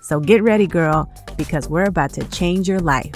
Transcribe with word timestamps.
So 0.00 0.18
get 0.18 0.42
ready, 0.42 0.66
girl, 0.66 1.12
because 1.36 1.68
we're 1.68 1.84
about 1.84 2.12
to 2.14 2.24
change 2.28 2.68
your 2.68 2.80
life. 2.80 3.14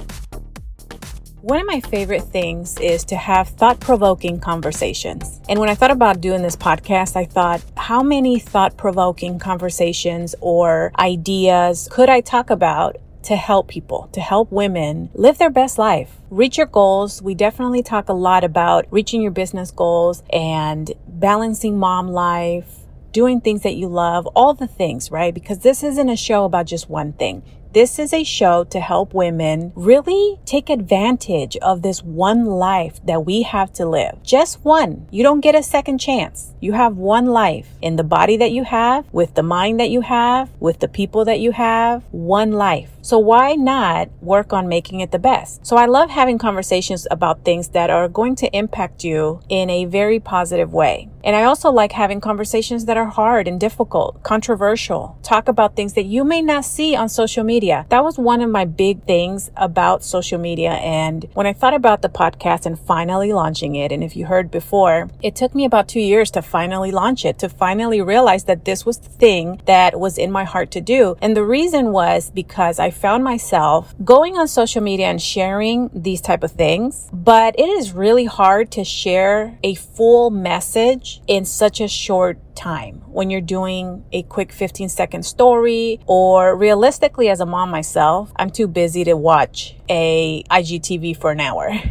One 1.40 1.60
of 1.60 1.66
my 1.66 1.80
favorite 1.80 2.22
things 2.22 2.78
is 2.78 3.04
to 3.04 3.16
have 3.16 3.48
thought 3.48 3.78
provoking 3.78 4.40
conversations. 4.40 5.40
And 5.48 5.60
when 5.60 5.68
I 5.68 5.74
thought 5.74 5.90
about 5.90 6.20
doing 6.20 6.42
this 6.42 6.56
podcast, 6.56 7.16
I 7.16 7.26
thought, 7.26 7.62
how 7.76 8.02
many 8.02 8.38
thought 8.38 8.78
provoking 8.78 9.38
conversations 9.38 10.34
or 10.40 10.92
ideas 10.98 11.88
could 11.90 12.08
I 12.08 12.22
talk 12.22 12.48
about 12.48 12.96
to 13.24 13.36
help 13.36 13.68
people, 13.68 14.08
to 14.12 14.20
help 14.20 14.52
women 14.52 15.10
live 15.14 15.38
their 15.38 15.50
best 15.50 15.78
life, 15.78 16.16
reach 16.30 16.58
your 16.58 16.66
goals. 16.66 17.22
We 17.22 17.34
definitely 17.34 17.82
talk 17.82 18.08
a 18.08 18.12
lot 18.12 18.44
about 18.44 18.86
reaching 18.90 19.22
your 19.22 19.30
business 19.30 19.70
goals 19.70 20.22
and 20.30 20.90
balancing 21.08 21.78
mom 21.78 22.08
life 22.08 22.83
doing 23.14 23.40
things 23.40 23.62
that 23.62 23.76
you 23.76 23.88
love, 23.88 24.26
all 24.34 24.52
the 24.52 24.66
things, 24.66 25.10
right? 25.10 25.32
Because 25.32 25.60
this 25.60 25.82
isn't 25.82 26.08
a 26.10 26.16
show 26.16 26.44
about 26.44 26.66
just 26.66 26.90
one 26.90 27.14
thing. 27.14 27.42
This 27.72 27.98
is 27.98 28.12
a 28.12 28.22
show 28.22 28.64
to 28.64 28.78
help 28.78 29.14
women 29.14 29.72
really 29.74 30.38
take 30.44 30.68
advantage 30.68 31.56
of 31.56 31.82
this 31.82 32.02
one 32.02 32.44
life 32.44 33.00
that 33.06 33.24
we 33.24 33.42
have 33.42 33.72
to 33.74 33.86
live. 33.86 34.22
Just 34.22 34.64
one. 34.64 35.08
You 35.10 35.22
don't 35.22 35.40
get 35.40 35.56
a 35.56 35.62
second 35.62 35.98
chance. 35.98 36.54
You 36.60 36.72
have 36.72 36.96
one 36.96 37.26
life 37.26 37.68
in 37.80 37.96
the 37.96 38.04
body 38.04 38.36
that 38.36 38.52
you 38.52 38.64
have, 38.64 39.12
with 39.12 39.34
the 39.34 39.42
mind 39.42 39.80
that 39.80 39.90
you 39.90 40.02
have, 40.02 40.50
with 40.60 40.80
the 40.80 40.88
people 40.88 41.24
that 41.24 41.40
you 41.40 41.52
have, 41.52 42.04
one 42.12 42.52
life. 42.52 42.93
So 43.04 43.18
why 43.18 43.52
not 43.52 44.08
work 44.22 44.54
on 44.54 44.66
making 44.66 45.00
it 45.00 45.12
the 45.12 45.18
best? 45.18 45.66
So 45.66 45.76
I 45.76 45.84
love 45.84 46.08
having 46.08 46.38
conversations 46.38 47.06
about 47.10 47.44
things 47.44 47.68
that 47.76 47.90
are 47.90 48.08
going 48.08 48.34
to 48.36 48.56
impact 48.56 49.04
you 49.04 49.42
in 49.50 49.68
a 49.68 49.84
very 49.84 50.18
positive 50.18 50.72
way. 50.72 51.10
And 51.22 51.36
I 51.36 51.44
also 51.44 51.70
like 51.70 51.92
having 51.92 52.20
conversations 52.20 52.84
that 52.84 52.96
are 52.96 53.06
hard 53.06 53.46
and 53.46 53.60
difficult, 53.60 54.22
controversial, 54.22 55.18
talk 55.22 55.48
about 55.48 55.76
things 55.76 55.94
that 55.94 56.04
you 56.04 56.24
may 56.24 56.40
not 56.40 56.64
see 56.64 56.96
on 56.96 57.10
social 57.10 57.44
media. 57.44 57.84
That 57.90 58.04
was 58.04 58.18
one 58.18 58.40
of 58.40 58.50
my 58.50 58.64
big 58.64 59.04
things 59.04 59.50
about 59.56 60.02
social 60.02 60.38
media. 60.38 60.72
And 60.72 61.26
when 61.34 61.46
I 61.46 61.52
thought 61.52 61.74
about 61.74 62.00
the 62.00 62.10
podcast 62.10 62.64
and 62.64 62.78
finally 62.78 63.32
launching 63.32 63.74
it, 63.74 63.92
and 63.92 64.02
if 64.02 64.16
you 64.16 64.26
heard 64.26 64.50
before, 64.50 65.10
it 65.22 65.34
took 65.34 65.54
me 65.54 65.64
about 65.64 65.88
two 65.88 66.00
years 66.00 66.30
to 66.32 66.42
finally 66.42 66.90
launch 66.90 67.24
it, 67.24 67.38
to 67.38 67.48
finally 67.50 68.00
realize 68.00 68.44
that 68.44 68.64
this 68.64 68.86
was 68.86 68.98
the 68.98 69.10
thing 69.10 69.60
that 69.66 69.98
was 69.98 70.16
in 70.16 70.30
my 70.32 70.44
heart 70.44 70.70
to 70.72 70.80
do. 70.80 71.16
And 71.22 71.34
the 71.36 71.44
reason 71.44 71.92
was 71.92 72.30
because 72.30 72.78
I 72.78 72.90
found 72.94 73.24
myself 73.24 73.94
going 74.04 74.36
on 74.36 74.48
social 74.48 74.82
media 74.82 75.06
and 75.06 75.20
sharing 75.20 75.90
these 75.92 76.20
type 76.20 76.42
of 76.42 76.52
things, 76.52 77.08
but 77.12 77.58
it 77.58 77.68
is 77.68 77.92
really 77.92 78.24
hard 78.24 78.70
to 78.72 78.84
share 78.84 79.58
a 79.62 79.74
full 79.74 80.30
message 80.30 81.20
in 81.26 81.44
such 81.44 81.80
a 81.80 81.88
short 81.88 82.38
time 82.54 83.02
when 83.06 83.30
you're 83.30 83.40
doing 83.40 84.04
a 84.12 84.22
quick 84.24 84.52
15 84.52 84.88
second 84.88 85.24
story 85.24 86.00
or 86.06 86.56
realistically 86.56 87.28
as 87.28 87.40
a 87.40 87.46
mom 87.46 87.70
myself, 87.70 88.32
I'm 88.36 88.50
too 88.50 88.68
busy 88.68 89.04
to 89.04 89.14
watch 89.14 89.76
a 89.88 90.42
IGTV 90.50 91.16
for 91.16 91.30
an 91.30 91.40
hour. 91.40 91.70